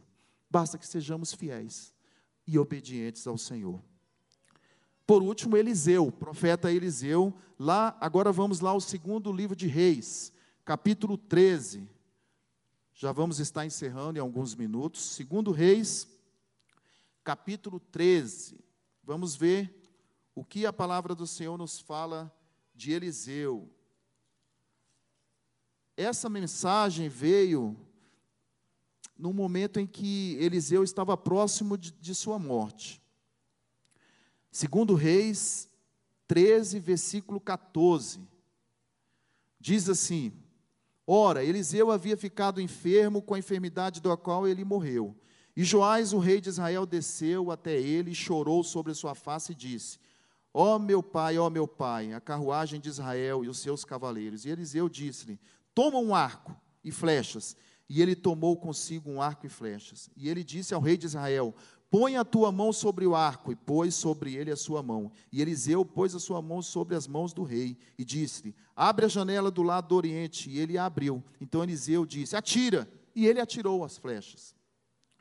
Basta 0.49 0.77
que 0.77 0.87
sejamos 0.87 1.33
fiéis 1.33 1.93
e 2.45 2.57
obedientes 2.57 3.27
ao 3.27 3.37
Senhor. 3.37 3.81
Por 5.05 5.23
último, 5.23 5.55
Eliseu, 5.55 6.11
profeta 6.11 6.71
Eliseu, 6.71 7.33
lá, 7.57 7.97
agora 7.99 8.31
vamos 8.31 8.59
lá 8.59 8.71
ao 8.71 8.81
segundo 8.81 9.31
livro 9.31 9.55
de 9.55 9.67
Reis, 9.67 10.33
capítulo 10.65 11.17
13. 11.17 11.87
Já 12.93 13.11
vamos 13.11 13.39
estar 13.39 13.65
encerrando 13.65 14.17
em 14.17 14.21
alguns 14.21 14.55
minutos. 14.55 15.01
Segundo 15.01 15.51
Reis, 15.51 16.07
capítulo 17.23 17.79
13. 17.79 18.59
Vamos 19.03 19.35
ver 19.35 19.73
o 20.33 20.43
que 20.43 20.65
a 20.65 20.73
palavra 20.73 21.13
do 21.13 21.27
Senhor 21.27 21.57
nos 21.57 21.79
fala 21.79 22.33
de 22.75 22.91
Eliseu. 22.91 23.69
Essa 25.97 26.29
mensagem 26.29 27.09
veio 27.09 27.75
no 29.17 29.33
momento 29.33 29.79
em 29.79 29.87
que 29.87 30.37
Eliseu 30.39 30.83
estava 30.83 31.17
próximo 31.17 31.75
de, 31.75 31.91
de 31.91 32.13
sua 32.13 32.37
morte. 32.37 33.01
Segundo 34.51 34.93
Reis 34.93 35.67
13, 36.27 36.79
versículo 36.79 37.39
14. 37.39 38.21
Diz 39.59 39.89
assim: 39.89 40.31
Ora, 41.05 41.43
Eliseu 41.43 41.89
havia 41.89 42.15
ficado 42.15 42.61
enfermo 42.61 43.21
com 43.21 43.33
a 43.33 43.39
enfermidade 43.39 43.99
da 43.99 44.15
qual 44.15 44.47
ele 44.47 44.63
morreu. 44.63 45.15
E 45.55 45.63
Joás, 45.63 46.13
o 46.13 46.19
rei 46.19 46.39
de 46.39 46.49
Israel, 46.49 46.85
desceu 46.85 47.49
até 47.49 47.75
ele 47.81 48.11
e 48.11 48.15
chorou 48.15 48.63
sobre 48.63 48.93
sua 48.93 49.15
face 49.15 49.53
e 49.53 49.55
disse: 49.55 49.97
Ó 50.53 50.75
oh, 50.75 50.79
meu 50.79 51.01
pai, 51.01 51.39
ó 51.39 51.47
oh, 51.47 51.49
meu 51.49 51.67
pai, 51.67 52.13
a 52.13 52.21
carruagem 52.21 52.79
de 52.79 52.89
Israel 52.89 53.43
e 53.43 53.49
os 53.49 53.57
seus 53.59 53.83
cavaleiros. 53.83 54.45
E 54.45 54.49
Eliseu 54.49 54.87
disse-lhe: 54.87 55.39
Toma 55.77 55.99
um 55.99 56.15
arco 56.15 56.59
e 56.83 56.91
flechas. 56.91 57.55
E 57.87 58.01
ele 58.01 58.15
tomou 58.15 58.57
consigo 58.57 59.11
um 59.11 59.21
arco 59.21 59.45
e 59.45 59.49
flechas. 59.49 60.09
E 60.17 60.27
ele 60.27 60.43
disse 60.43 60.73
ao 60.73 60.81
rei 60.81 60.97
de 60.97 61.05
Israel: 61.05 61.53
Põe 61.87 62.17
a 62.17 62.25
tua 62.25 62.51
mão 62.51 62.73
sobre 62.73 63.05
o 63.05 63.15
arco, 63.15 63.51
e 63.51 63.55
pôs 63.55 63.93
sobre 63.93 64.33
ele 64.33 64.49
a 64.49 64.55
sua 64.55 64.81
mão. 64.81 65.11
E 65.31 65.39
Eliseu 65.39 65.85
pôs 65.85 66.15
a 66.15 66.19
sua 66.19 66.41
mão 66.41 66.63
sobre 66.63 66.95
as 66.95 67.07
mãos 67.07 67.31
do 67.31 67.43
rei, 67.43 67.77
e 67.95 68.03
disse-lhe: 68.03 68.55
Abre 68.75 69.05
a 69.05 69.07
janela 69.07 69.51
do 69.51 69.61
lado 69.61 69.89
do 69.89 69.95
oriente. 69.95 70.49
E 70.49 70.57
ele 70.57 70.79
abriu. 70.79 71.23
Então 71.39 71.61
Eliseu 71.61 72.07
disse: 72.07 72.35
Atira. 72.35 72.89
E 73.15 73.27
ele 73.27 73.39
atirou 73.39 73.83
as 73.83 73.99
flechas. 73.99 74.55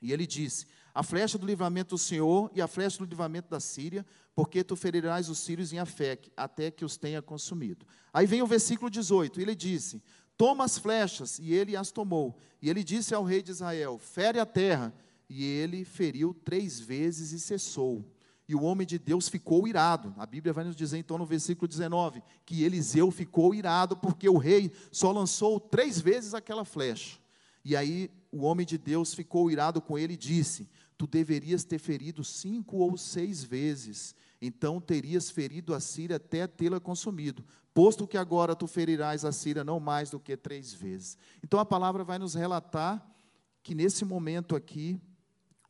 E 0.01 0.11
ele 0.11 0.27
disse: 0.27 0.65
A 0.95 1.03
flecha 1.03 1.37
do 1.37 1.45
livramento 1.45 1.97
do 1.97 1.99
Senhor 1.99 2.51
e 2.55 2.63
a 2.63 2.67
flecha 2.67 2.97
do 2.97 3.05
livramento 3.05 3.51
da 3.51 3.61
Síria, 3.61 4.07
porque 4.35 4.65
tu 4.65 4.75
ferirás 4.75 5.29
os 5.29 5.39
sírios 5.39 5.71
em 5.75 5.79
Afec, 5.79 6.33
até 6.35 6.71
que 6.71 6.83
os 6.83 6.97
tenha 6.97 7.21
consumido. 7.21 7.87
Aí 8.11 8.27
vem 8.27 8.41
o 8.41 8.47
versículo 8.47 8.89
18. 8.89 9.39
Ele 9.39 9.55
disse: 9.55 10.03
Toma 10.37 10.65
as 10.65 10.77
flechas, 10.77 11.39
e 11.39 11.53
ele 11.53 11.77
as 11.77 11.91
tomou. 11.91 12.37
E 12.61 12.69
ele 12.69 12.85
disse 12.85 13.15
ao 13.15 13.25
rei 13.25 13.43
de 13.43 13.51
Israel: 13.51 13.99
Fere 13.99 14.39
a 14.39 14.47
terra. 14.47 14.93
E 15.29 15.45
ele 15.45 15.85
feriu 15.85 16.33
três 16.33 16.79
vezes 16.79 17.33
e 17.33 17.41
cessou. 17.41 18.05
E 18.49 18.55
o 18.55 18.63
homem 18.63 18.87
de 18.87 18.99
Deus 18.99 19.29
ficou 19.29 19.67
irado. 19.67 20.15
A 20.17 20.25
Bíblia 20.25 20.53
vai 20.53 20.65
nos 20.65 20.77
dizer 20.77 20.99
então 20.99 21.19
no 21.19 21.27
versículo 21.27 21.67
19 21.67 22.23
que 22.45 22.63
Eliseu 22.63 23.11
ficou 23.11 23.53
irado 23.55 23.97
porque 23.97 24.29
o 24.29 24.39
rei 24.39 24.71
só 24.93 25.11
lançou 25.11 25.59
três 25.59 26.01
vezes 26.01 26.33
aquela 26.33 26.65
flecha. 26.65 27.19
E 27.65 27.75
aí 27.75 28.09
o 28.31 28.43
homem 28.43 28.65
de 28.65 28.79
Deus 28.79 29.15
ficou 29.15 29.51
irado 29.51 29.81
com 29.81 29.99
ele 29.99 30.15
e 30.15 30.19
disse: 30.19 30.69
Tu 30.97 31.07
deverias 31.09 31.65
ter 31.65 31.79
ferido 31.79 32.23
cinco 32.23 32.77
ou 32.77 32.97
seis 32.97 33.43
vezes, 33.43 34.15
então 34.47 34.81
terias 34.81 35.31
ferido 35.31 35.75
a 35.75 35.81
Síria 35.81 36.17
até 36.17 36.47
tê-la 36.47 36.81
consumido 36.81 37.45
posto 37.77 38.07
que 38.07 38.17
agora 38.17 38.57
tu 38.57 38.67
ferirás 38.67 39.23
a 39.23 39.31
Síria 39.31 39.63
não 39.63 39.79
mais 39.79 40.09
do 40.09 40.19
que 40.19 40.35
três 40.35 40.73
vezes. 40.73 41.19
Então 41.45 41.61
a 41.61 41.65
palavra 41.67 42.03
vai 42.03 42.19
nos 42.19 42.33
relatar 42.33 43.07
que 43.63 43.75
nesse 43.75 44.03
momento 44.03 44.57
aqui, 44.57 44.99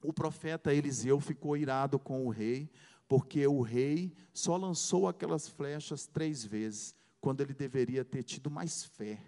o 0.01 0.13
profeta 0.13 0.73
Eliseu 0.73 1.19
ficou 1.19 1.57
irado 1.57 1.99
com 1.99 2.25
o 2.25 2.29
rei, 2.29 2.71
porque 3.09 3.45
o 3.49 3.61
rei 3.61 4.15
só 4.33 4.57
lançou 4.57 5.09
aquelas 5.09 5.49
flechas 5.49 6.07
três 6.07 6.45
vezes, 6.45 6.95
quando 7.21 7.41
ele 7.41 7.53
deveria 7.53 8.05
ter 8.05 8.23
tido 8.23 8.49
mais 8.49 8.85
fé 8.85 9.21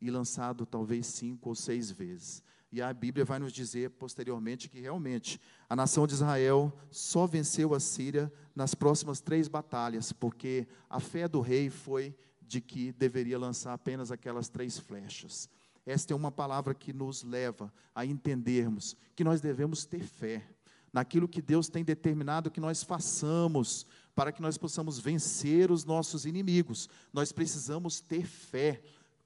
e 0.00 0.10
lançado 0.10 0.66
talvez 0.66 1.06
cinco 1.06 1.50
ou 1.50 1.54
seis 1.54 1.88
vezes. 1.92 2.42
E 2.72 2.80
a 2.80 2.90
Bíblia 2.90 3.22
vai 3.22 3.38
nos 3.38 3.52
dizer 3.52 3.90
posteriormente 3.90 4.70
que 4.70 4.80
realmente 4.80 5.38
a 5.68 5.76
nação 5.76 6.06
de 6.06 6.14
Israel 6.14 6.72
só 6.90 7.26
venceu 7.26 7.74
a 7.74 7.80
Síria 7.80 8.32
nas 8.56 8.74
próximas 8.74 9.20
três 9.20 9.46
batalhas, 9.46 10.10
porque 10.10 10.66
a 10.88 10.98
fé 10.98 11.28
do 11.28 11.42
rei 11.42 11.68
foi 11.68 12.16
de 12.40 12.62
que 12.62 12.90
deveria 12.92 13.38
lançar 13.38 13.74
apenas 13.74 14.10
aquelas 14.10 14.48
três 14.48 14.78
flechas. 14.78 15.50
Esta 15.84 16.14
é 16.14 16.16
uma 16.16 16.32
palavra 16.32 16.72
que 16.72 16.94
nos 16.94 17.22
leva 17.22 17.70
a 17.94 18.06
entendermos 18.06 18.96
que 19.14 19.22
nós 19.22 19.42
devemos 19.42 19.84
ter 19.84 20.02
fé 20.02 20.42
naquilo 20.90 21.28
que 21.28 21.42
Deus 21.42 21.68
tem 21.68 21.84
determinado 21.84 22.50
que 22.50 22.60
nós 22.60 22.82
façamos 22.82 23.86
para 24.14 24.32
que 24.32 24.40
nós 24.40 24.56
possamos 24.56 24.98
vencer 24.98 25.70
os 25.70 25.84
nossos 25.84 26.24
inimigos. 26.24 26.88
Nós 27.12 27.32
precisamos 27.32 28.00
ter 28.00 28.26
fé, 28.26 28.82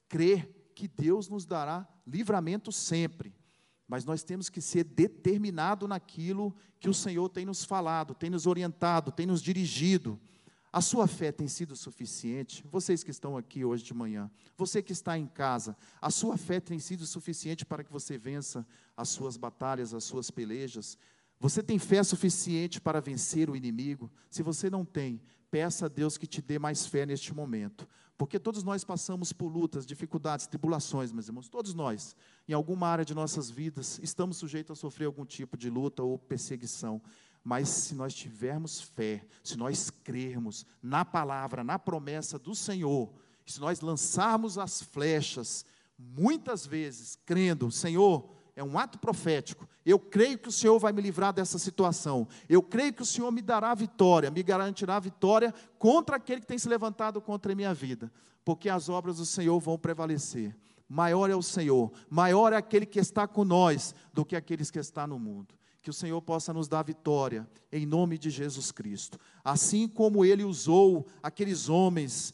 crer 0.09 0.71
que 0.73 0.87
Deus 0.87 1.29
nos 1.29 1.45
dará 1.45 1.87
livramento 2.05 2.71
sempre. 2.71 3.36
Mas 3.87 4.03
nós 4.03 4.23
temos 4.23 4.49
que 4.49 4.61
ser 4.61 4.83
determinado 4.83 5.87
naquilo 5.87 6.53
que 6.79 6.89
o 6.89 6.93
Senhor 6.93 7.29
tem 7.29 7.45
nos 7.45 7.63
falado, 7.63 8.13
tem 8.13 8.29
nos 8.29 8.45
orientado, 8.45 9.11
tem 9.11 9.25
nos 9.25 9.41
dirigido. 9.41 10.19
A 10.71 10.81
sua 10.81 11.07
fé 11.07 11.31
tem 11.31 11.47
sido 11.47 11.75
suficiente? 11.75 12.63
Vocês 12.69 13.03
que 13.03 13.11
estão 13.11 13.37
aqui 13.37 13.63
hoje 13.63 13.83
de 13.83 13.93
manhã, 13.93 14.29
você 14.57 14.81
que 14.81 14.91
está 14.91 15.17
em 15.17 15.25
casa, 15.25 15.75
a 16.01 16.11
sua 16.11 16.37
fé 16.37 16.59
tem 16.59 16.77
sido 16.77 17.05
suficiente 17.05 17.65
para 17.65 17.83
que 17.83 17.91
você 17.91 18.17
vença 18.17 18.67
as 18.95 19.09
suas 19.09 19.37
batalhas, 19.37 19.93
as 19.93 20.03
suas 20.03 20.29
pelejas? 20.29 20.97
Você 21.39 21.63
tem 21.63 21.79
fé 21.79 22.03
suficiente 22.03 22.81
para 22.81 22.99
vencer 22.99 23.49
o 23.49 23.55
inimigo? 23.55 24.11
Se 24.29 24.43
você 24.43 24.69
não 24.69 24.83
tem, 24.83 25.21
peça 25.49 25.85
a 25.85 25.89
Deus 25.89 26.17
que 26.17 26.27
te 26.27 26.41
dê 26.41 26.59
mais 26.59 26.85
fé 26.85 27.05
neste 27.05 27.33
momento. 27.33 27.87
Porque 28.17 28.39
todos 28.39 28.63
nós 28.63 28.83
passamos 28.83 29.31
por 29.31 29.47
lutas, 29.47 29.85
dificuldades, 29.85 30.47
tribulações, 30.47 31.11
meus 31.11 31.27
irmãos, 31.27 31.47
todos 31.47 31.75
nós, 31.75 32.15
em 32.47 32.53
alguma 32.53 32.87
área 32.87 33.05
de 33.05 33.13
nossas 33.13 33.49
vidas, 33.49 33.99
estamos 34.01 34.37
sujeitos 34.37 34.77
a 34.77 34.81
sofrer 34.81 35.05
algum 35.05 35.23
tipo 35.23 35.55
de 35.55 35.69
luta 35.69 36.01
ou 36.01 36.17
perseguição. 36.17 36.99
Mas 37.43 37.69
se 37.69 37.93
nós 37.93 38.15
tivermos 38.15 38.81
fé, 38.81 39.23
se 39.43 39.55
nós 39.55 39.91
crermos 39.91 40.65
na 40.81 41.05
palavra, 41.05 41.63
na 41.63 41.77
promessa 41.77 42.39
do 42.39 42.55
Senhor, 42.55 43.13
se 43.45 43.59
nós 43.59 43.81
lançarmos 43.81 44.57
as 44.57 44.81
flechas, 44.81 45.63
muitas 45.97 46.65
vezes, 46.65 47.17
crendo, 47.23 47.71
Senhor, 47.71 48.36
é 48.57 48.63
um 48.63 48.75
ato 48.75 48.97
profético. 48.97 49.69
Eu 49.85 49.99
creio 49.99 50.35
que 50.39 50.49
o 50.49 50.51
Senhor 50.51 50.79
vai 50.79 50.91
me 50.91 50.99
livrar 50.99 51.31
dessa 51.31 51.59
situação. 51.59 52.27
Eu 52.49 52.63
creio 52.63 52.91
que 52.91 53.03
o 53.03 53.05
Senhor 53.05 53.31
me 53.31 53.39
dará 53.39 53.73
vitória, 53.75 54.31
me 54.31 54.41
garantirá 54.41 54.99
vitória 54.99 55.53
contra 55.77 56.15
aquele 56.15 56.41
que 56.41 56.47
tem 56.47 56.57
se 56.57 56.67
levantado 56.67 57.21
contra 57.21 57.53
a 57.53 57.55
minha 57.55 57.71
vida, 57.71 58.11
porque 58.43 58.67
as 58.67 58.89
obras 58.89 59.17
do 59.17 59.27
Senhor 59.27 59.59
vão 59.59 59.77
prevalecer. 59.77 60.57
Maior 60.89 61.29
é 61.29 61.35
o 61.35 61.43
Senhor, 61.43 61.91
maior 62.09 62.51
é 62.51 62.55
aquele 62.55 62.87
que 62.87 62.97
está 62.99 63.27
com 63.27 63.45
nós 63.45 63.93
do 64.11 64.25
que 64.25 64.35
aqueles 64.35 64.71
que 64.71 64.79
estão 64.79 65.05
no 65.05 65.19
mundo. 65.19 65.53
Que 65.83 65.91
o 65.91 65.93
Senhor 65.93 66.19
possa 66.23 66.51
nos 66.51 66.67
dar 66.67 66.81
vitória, 66.81 67.47
em 67.71 67.85
nome 67.85 68.17
de 68.17 68.31
Jesus 68.31 68.71
Cristo. 68.71 69.19
Assim 69.43 69.87
como 69.87 70.25
ele 70.25 70.43
usou 70.43 71.05
aqueles 71.21 71.69
homens, 71.69 72.33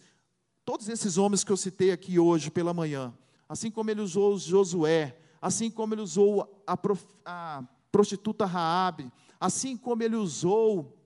todos 0.63 0.87
esses 0.87 1.17
homens 1.17 1.43
que 1.43 1.51
eu 1.51 1.57
citei 1.57 1.91
aqui 1.91 2.17
hoje 2.17 2.49
pela 2.49 2.73
manhã, 2.73 3.13
assim 3.49 3.69
como 3.69 3.91
ele 3.91 3.99
usou 3.99 4.39
Josué, 4.39 5.17
assim 5.43 5.69
como 5.69 5.93
ele 5.93 5.99
usou 5.99 6.63
a, 6.65 6.77
prof, 6.77 7.05
a 7.25 7.65
prostituta 7.91 8.45
Raabe, 8.45 9.11
assim 9.37 9.75
como 9.75 10.01
ele 10.01 10.15
usou 10.15 10.97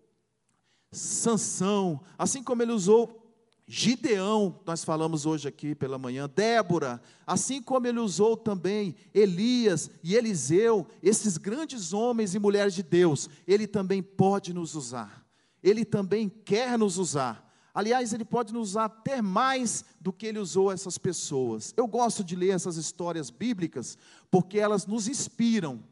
Sansão, 0.91 1.99
assim 2.15 2.43
como 2.43 2.61
ele 2.61 2.71
usou 2.71 3.23
Gideão, 3.67 4.59
nós 4.63 4.83
falamos 4.83 5.25
hoje 5.25 5.47
aqui 5.47 5.73
pela 5.73 5.97
manhã, 5.97 6.29
Débora, 6.29 7.01
assim 7.25 7.63
como 7.63 7.87
ele 7.87 7.97
usou 7.97 8.37
também 8.37 8.95
Elias 9.11 9.89
e 10.03 10.15
Eliseu, 10.15 10.85
esses 11.01 11.37
grandes 11.37 11.91
homens 11.91 12.35
e 12.35 12.39
mulheres 12.39 12.75
de 12.75 12.83
Deus, 12.83 13.27
ele 13.47 13.65
também 13.65 14.03
pode 14.03 14.53
nos 14.53 14.75
usar. 14.75 15.25
Ele 15.63 15.83
também 15.83 16.29
quer 16.29 16.77
nos 16.77 16.99
usar. 16.99 17.46
Aliás, 17.77 18.11
ele 18.11 18.25
pode 18.25 18.51
nos 18.51 18.69
usar 18.69 18.85
até 18.85 19.21
mais 19.21 19.85
do 20.01 20.11
que 20.11 20.25
ele 20.25 20.39
usou 20.39 20.71
essas 20.71 20.97
pessoas. 20.97 21.75
Eu 21.77 21.85
gosto 21.85 22.23
de 22.23 22.35
ler 22.35 22.49
essas 22.49 22.75
histórias 22.75 23.29
bíblicas 23.29 23.99
porque 24.31 24.57
elas 24.57 24.87
nos 24.87 25.07
inspiram. 25.07 25.83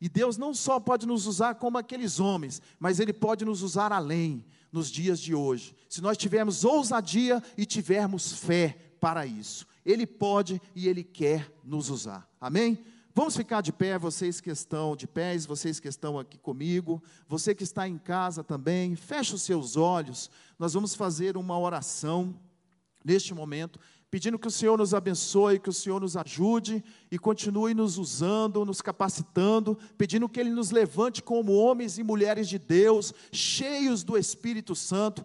E 0.00 0.08
Deus 0.08 0.36
não 0.36 0.54
só 0.54 0.78
pode 0.78 1.04
nos 1.04 1.26
usar 1.26 1.56
como 1.56 1.76
aqueles 1.78 2.20
homens, 2.20 2.62
mas 2.78 3.00
ele 3.00 3.12
pode 3.12 3.44
nos 3.44 3.60
usar 3.60 3.90
além 3.92 4.44
nos 4.70 4.88
dias 4.88 5.18
de 5.18 5.34
hoje. 5.34 5.74
Se 5.88 6.00
nós 6.00 6.16
tivermos 6.16 6.64
ousadia 6.64 7.42
e 7.58 7.66
tivermos 7.66 8.34
fé 8.34 8.94
para 9.00 9.26
isso, 9.26 9.66
ele 9.84 10.06
pode 10.06 10.62
e 10.76 10.86
ele 10.86 11.02
quer 11.02 11.52
nos 11.64 11.90
usar. 11.90 12.24
Amém? 12.40 12.78
Vamos 13.14 13.36
ficar 13.36 13.60
de 13.60 13.74
pé, 13.74 13.98
vocês 13.98 14.40
que 14.40 14.48
estão 14.48 14.96
de 14.96 15.06
pés, 15.06 15.44
vocês 15.44 15.78
que 15.78 15.86
estão 15.86 16.18
aqui 16.18 16.38
comigo, 16.38 17.02
você 17.28 17.54
que 17.54 17.62
está 17.62 17.86
em 17.86 17.98
casa 17.98 18.42
também, 18.42 18.96
feche 18.96 19.34
os 19.34 19.42
seus 19.42 19.76
olhos. 19.76 20.30
Nós 20.58 20.72
vamos 20.72 20.94
fazer 20.94 21.36
uma 21.36 21.58
oração 21.58 22.34
neste 23.04 23.34
momento, 23.34 23.78
pedindo 24.10 24.38
que 24.38 24.48
o 24.48 24.50
Senhor 24.50 24.78
nos 24.78 24.94
abençoe, 24.94 25.58
que 25.58 25.68
o 25.68 25.74
Senhor 25.74 26.00
nos 26.00 26.16
ajude 26.16 26.82
e 27.10 27.18
continue 27.18 27.74
nos 27.74 27.98
usando, 27.98 28.64
nos 28.64 28.80
capacitando, 28.80 29.78
pedindo 29.98 30.26
que 30.26 30.40
Ele 30.40 30.50
nos 30.50 30.70
levante 30.70 31.22
como 31.22 31.52
homens 31.52 31.98
e 31.98 32.02
mulheres 32.02 32.48
de 32.48 32.58
Deus, 32.58 33.12
cheios 33.30 34.02
do 34.02 34.16
Espírito 34.16 34.74
Santo. 34.74 35.22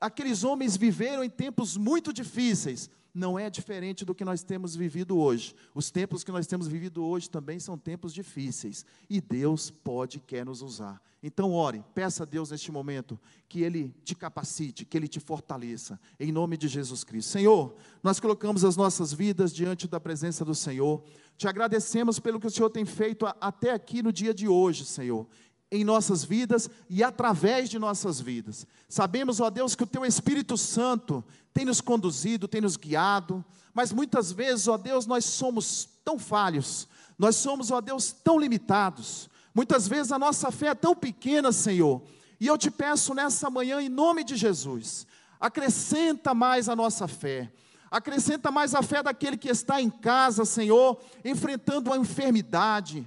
Aqueles 0.00 0.44
homens 0.44 0.78
viveram 0.78 1.22
em 1.22 1.28
tempos 1.28 1.76
muito 1.76 2.10
difíceis, 2.10 2.88
não 3.14 3.38
é 3.38 3.50
diferente 3.50 4.04
do 4.04 4.14
que 4.14 4.24
nós 4.24 4.42
temos 4.42 4.76
vivido 4.76 5.18
hoje. 5.18 5.54
Os 5.74 5.90
tempos 5.90 6.22
que 6.22 6.32
nós 6.32 6.46
temos 6.46 6.68
vivido 6.68 7.04
hoje 7.04 7.28
também 7.28 7.58
são 7.58 7.76
tempos 7.76 8.12
difíceis. 8.12 8.84
E 9.08 9.20
Deus 9.20 9.70
pode 9.70 10.20
quer 10.20 10.44
nos 10.44 10.62
usar. 10.62 11.02
Então, 11.20 11.52
ore, 11.52 11.82
peça 11.94 12.22
a 12.22 12.26
Deus 12.26 12.52
neste 12.52 12.70
momento 12.70 13.18
que 13.48 13.62
Ele 13.62 13.92
te 14.04 14.14
capacite, 14.14 14.84
que 14.84 14.96
Ele 14.96 15.08
te 15.08 15.18
fortaleça, 15.18 15.98
em 16.18 16.30
nome 16.30 16.56
de 16.56 16.68
Jesus 16.68 17.02
Cristo. 17.02 17.30
Senhor, 17.30 17.74
nós 18.04 18.20
colocamos 18.20 18.64
as 18.64 18.76
nossas 18.76 19.12
vidas 19.12 19.52
diante 19.52 19.88
da 19.88 19.98
presença 19.98 20.44
do 20.44 20.54
Senhor. 20.54 21.02
Te 21.36 21.48
agradecemos 21.48 22.20
pelo 22.20 22.38
que 22.38 22.46
o 22.46 22.50
Senhor 22.50 22.70
tem 22.70 22.84
feito 22.84 23.26
até 23.40 23.72
aqui 23.72 24.00
no 24.00 24.12
dia 24.12 24.32
de 24.32 24.46
hoje, 24.46 24.84
Senhor 24.84 25.26
em 25.70 25.84
nossas 25.84 26.24
vidas 26.24 26.68
e 26.88 27.02
através 27.02 27.68
de 27.68 27.78
nossas 27.78 28.20
vidas. 28.20 28.66
Sabemos, 28.88 29.40
ó 29.40 29.50
Deus, 29.50 29.74
que 29.74 29.82
o 29.82 29.86
Teu 29.86 30.04
Espírito 30.04 30.56
Santo 30.56 31.22
tem 31.52 31.64
nos 31.64 31.80
conduzido, 31.80 32.48
tem 32.48 32.60
nos 32.60 32.76
guiado, 32.76 33.44
mas 33.74 33.92
muitas 33.92 34.32
vezes, 34.32 34.66
ó 34.66 34.76
Deus, 34.76 35.06
nós 35.06 35.24
somos 35.24 35.88
tão 36.04 36.18
falhos, 36.18 36.88
nós 37.18 37.36
somos, 37.36 37.70
ó 37.70 37.80
Deus, 37.80 38.12
tão 38.12 38.38
limitados. 38.38 39.28
Muitas 39.54 39.86
vezes 39.86 40.12
a 40.12 40.18
nossa 40.18 40.50
fé 40.50 40.68
é 40.68 40.74
tão 40.74 40.94
pequena, 40.94 41.52
Senhor, 41.52 42.02
e 42.40 42.46
eu 42.46 42.56
te 42.56 42.70
peço 42.70 43.14
nessa 43.14 43.50
manhã, 43.50 43.80
em 43.82 43.88
nome 43.88 44.24
de 44.24 44.36
Jesus, 44.36 45.06
acrescenta 45.40 46.32
mais 46.32 46.68
a 46.68 46.76
nossa 46.76 47.06
fé. 47.06 47.52
Acrescenta 47.90 48.50
mais 48.50 48.74
a 48.74 48.82
fé 48.82 49.02
daquele 49.02 49.36
que 49.36 49.48
está 49.48 49.80
em 49.80 49.88
casa, 49.88 50.44
Senhor, 50.44 51.00
enfrentando 51.24 51.92
a 51.92 51.96
enfermidade, 51.96 53.06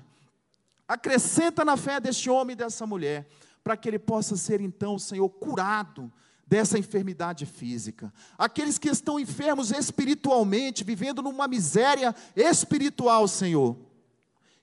Acrescenta 0.92 1.64
na 1.64 1.78
fé 1.78 2.02
deste 2.02 2.30
homem 2.30 2.54
e 2.54 2.58
dessa 2.58 2.86
mulher, 2.86 3.26
para 3.64 3.78
que 3.78 3.88
ele 3.88 3.98
possa 3.98 4.36
ser 4.36 4.60
então, 4.60 5.00
Senhor, 5.00 5.30
curado 5.30 6.12
dessa 6.46 6.78
enfermidade 6.78 7.46
física. 7.46 8.14
Aqueles 8.38 8.78
que 8.78 8.90
estão 8.90 9.18
enfermos 9.18 9.72
espiritualmente, 9.72 10.84
vivendo 10.84 11.22
numa 11.22 11.48
miséria 11.48 12.14
espiritual, 12.36 13.26
Senhor. 13.26 13.78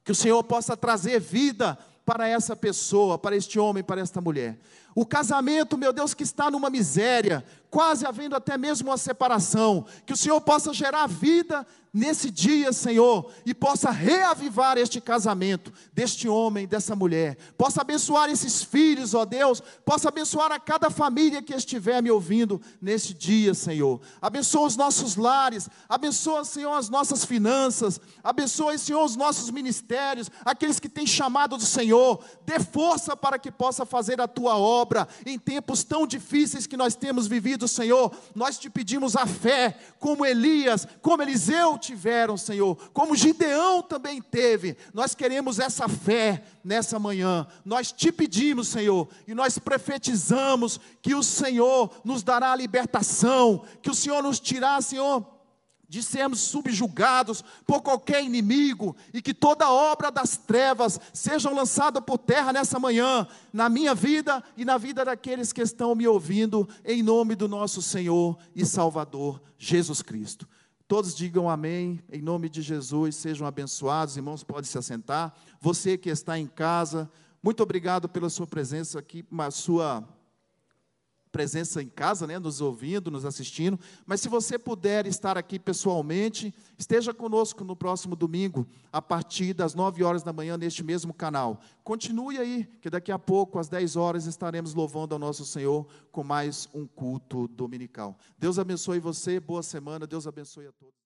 Que 0.04 0.12
o 0.12 0.14
Senhor 0.14 0.44
possa 0.44 0.76
trazer 0.76 1.18
vida 1.18 1.78
para 2.04 2.28
essa 2.28 2.54
pessoa, 2.54 3.16
para 3.16 3.34
este 3.34 3.58
homem, 3.58 3.82
para 3.82 4.02
esta 4.02 4.20
mulher. 4.20 4.58
O 4.94 5.06
casamento, 5.06 5.78
meu 5.78 5.92
Deus, 5.92 6.14
que 6.14 6.22
está 6.22 6.50
numa 6.50 6.70
miséria, 6.70 7.44
quase 7.70 8.06
havendo 8.06 8.34
até 8.34 8.56
mesmo 8.56 8.88
uma 8.88 8.96
separação. 8.96 9.86
Que 10.06 10.12
o 10.12 10.16
Senhor 10.16 10.40
possa 10.40 10.72
gerar 10.72 11.06
vida 11.06 11.66
nesse 11.92 12.30
dia, 12.30 12.72
Senhor, 12.72 13.30
e 13.46 13.54
possa 13.54 13.90
reavivar 13.90 14.76
este 14.76 15.00
casamento 15.00 15.72
deste 15.92 16.28
homem, 16.28 16.66
dessa 16.66 16.94
mulher. 16.94 17.36
Possa 17.56 17.80
abençoar 17.80 18.30
esses 18.30 18.62
filhos, 18.62 19.14
ó 19.14 19.24
Deus. 19.24 19.62
Possa 19.84 20.08
abençoar 20.08 20.52
a 20.52 20.60
cada 20.60 20.90
família 20.90 21.42
que 21.42 21.54
estiver 21.54 22.02
me 22.02 22.10
ouvindo 22.10 22.60
nesse 22.80 23.14
dia, 23.14 23.54
Senhor. 23.54 24.00
Abençoa 24.20 24.66
os 24.66 24.76
nossos 24.76 25.16
lares. 25.16 25.68
Abençoa, 25.88 26.44
Senhor, 26.44 26.72
as 26.72 26.88
nossas 26.88 27.24
finanças. 27.24 28.00
Abençoa, 28.22 28.76
Senhor, 28.78 29.04
os 29.04 29.16
nossos 29.16 29.50
ministérios. 29.50 30.30
Aqueles 30.44 30.78
que 30.78 30.88
têm 30.88 31.06
chamado 31.06 31.56
do 31.56 31.64
Senhor. 31.64 32.22
Dê 32.44 32.60
força 32.60 33.16
para 33.16 33.38
que 33.38 33.50
possa 33.50 33.84
fazer 33.86 34.20
a 34.20 34.28
tua 34.28 34.56
obra 34.56 34.87
em 35.26 35.38
tempos 35.38 35.84
tão 35.84 36.06
difíceis 36.06 36.66
que 36.66 36.76
nós 36.76 36.94
temos 36.94 37.26
vivido, 37.26 37.66
Senhor. 37.68 38.14
Nós 38.34 38.58
te 38.58 38.70
pedimos 38.70 39.16
a 39.16 39.26
fé, 39.26 39.76
como 39.98 40.24
Elias, 40.24 40.86
como 41.02 41.22
Eliseu 41.22 41.76
tiveram, 41.78 42.36
Senhor, 42.36 42.76
como 42.92 43.16
Gideão 43.16 43.82
também 43.82 44.22
teve. 44.22 44.76
Nós 44.94 45.14
queremos 45.14 45.58
essa 45.58 45.88
fé 45.88 46.42
nessa 46.64 46.98
manhã. 46.98 47.46
Nós 47.64 47.92
te 47.92 48.10
pedimos, 48.12 48.68
Senhor, 48.68 49.08
e 49.26 49.34
nós 49.34 49.58
profetizamos 49.58 50.80
que 51.02 51.14
o 51.14 51.22
Senhor 51.22 51.90
nos 52.04 52.22
dará 52.22 52.52
a 52.52 52.56
libertação, 52.56 53.64
que 53.82 53.90
o 53.90 53.94
Senhor 53.94 54.22
nos 54.22 54.40
tirará, 54.40 54.80
Senhor 54.80 55.37
de 55.88 56.02
sermos 56.02 56.40
subjugados 56.40 57.42
por 57.66 57.80
qualquer 57.80 58.22
inimigo 58.22 58.94
e 59.12 59.22
que 59.22 59.32
toda 59.32 59.70
obra 59.70 60.10
das 60.10 60.36
trevas 60.36 61.00
seja 61.12 61.50
lançada 61.50 62.00
por 62.02 62.18
terra 62.18 62.52
nessa 62.52 62.78
manhã, 62.78 63.26
na 63.52 63.68
minha 63.68 63.94
vida 63.94 64.44
e 64.56 64.64
na 64.64 64.76
vida 64.76 65.04
daqueles 65.04 65.52
que 65.52 65.62
estão 65.62 65.94
me 65.94 66.06
ouvindo, 66.06 66.68
em 66.84 67.02
nome 67.02 67.34
do 67.34 67.48
nosso 67.48 67.80
Senhor 67.80 68.38
e 68.54 68.66
Salvador 68.66 69.40
Jesus 69.58 70.02
Cristo. 70.02 70.46
Todos 70.86 71.14
digam 71.14 71.48
amém, 71.48 72.00
em 72.10 72.22
nome 72.22 72.48
de 72.48 72.62
Jesus, 72.62 73.16
sejam 73.16 73.46
abençoados, 73.46 74.16
irmãos, 74.16 74.42
pode 74.42 74.66
se 74.66 74.78
assentar. 74.78 75.34
Você 75.60 75.98
que 75.98 76.08
está 76.08 76.38
em 76.38 76.46
casa, 76.46 77.10
muito 77.42 77.62
obrigado 77.62 78.08
pela 78.08 78.30
sua 78.30 78.46
presença 78.46 78.98
aqui, 78.98 79.24
sua 79.52 80.02
presença 81.30 81.82
em 81.82 81.88
casa, 81.88 82.26
né, 82.26 82.38
nos 82.38 82.60
ouvindo, 82.60 83.10
nos 83.10 83.24
assistindo. 83.24 83.78
Mas 84.06 84.20
se 84.20 84.28
você 84.28 84.58
puder 84.58 85.06
estar 85.06 85.38
aqui 85.38 85.58
pessoalmente, 85.58 86.54
esteja 86.76 87.12
conosco 87.14 87.64
no 87.64 87.76
próximo 87.76 88.16
domingo, 88.16 88.66
a 88.92 89.00
partir 89.00 89.52
das 89.54 89.74
9 89.74 90.02
horas 90.02 90.22
da 90.22 90.32
manhã, 90.32 90.56
neste 90.56 90.82
mesmo 90.82 91.12
canal. 91.12 91.60
Continue 91.84 92.38
aí, 92.38 92.64
que 92.80 92.90
daqui 92.90 93.12
a 93.12 93.18
pouco, 93.18 93.58
às 93.58 93.68
10 93.68 93.96
horas, 93.96 94.26
estaremos 94.26 94.74
louvando 94.74 95.14
ao 95.14 95.18
nosso 95.18 95.44
Senhor 95.44 95.86
com 96.10 96.24
mais 96.24 96.68
um 96.74 96.86
culto 96.86 97.48
dominical. 97.48 98.18
Deus 98.38 98.58
abençoe 98.58 98.98
você, 98.98 99.38
boa 99.38 99.62
semana, 99.62 100.06
Deus 100.06 100.26
abençoe 100.26 100.66
a 100.66 100.72
todos. 100.72 100.97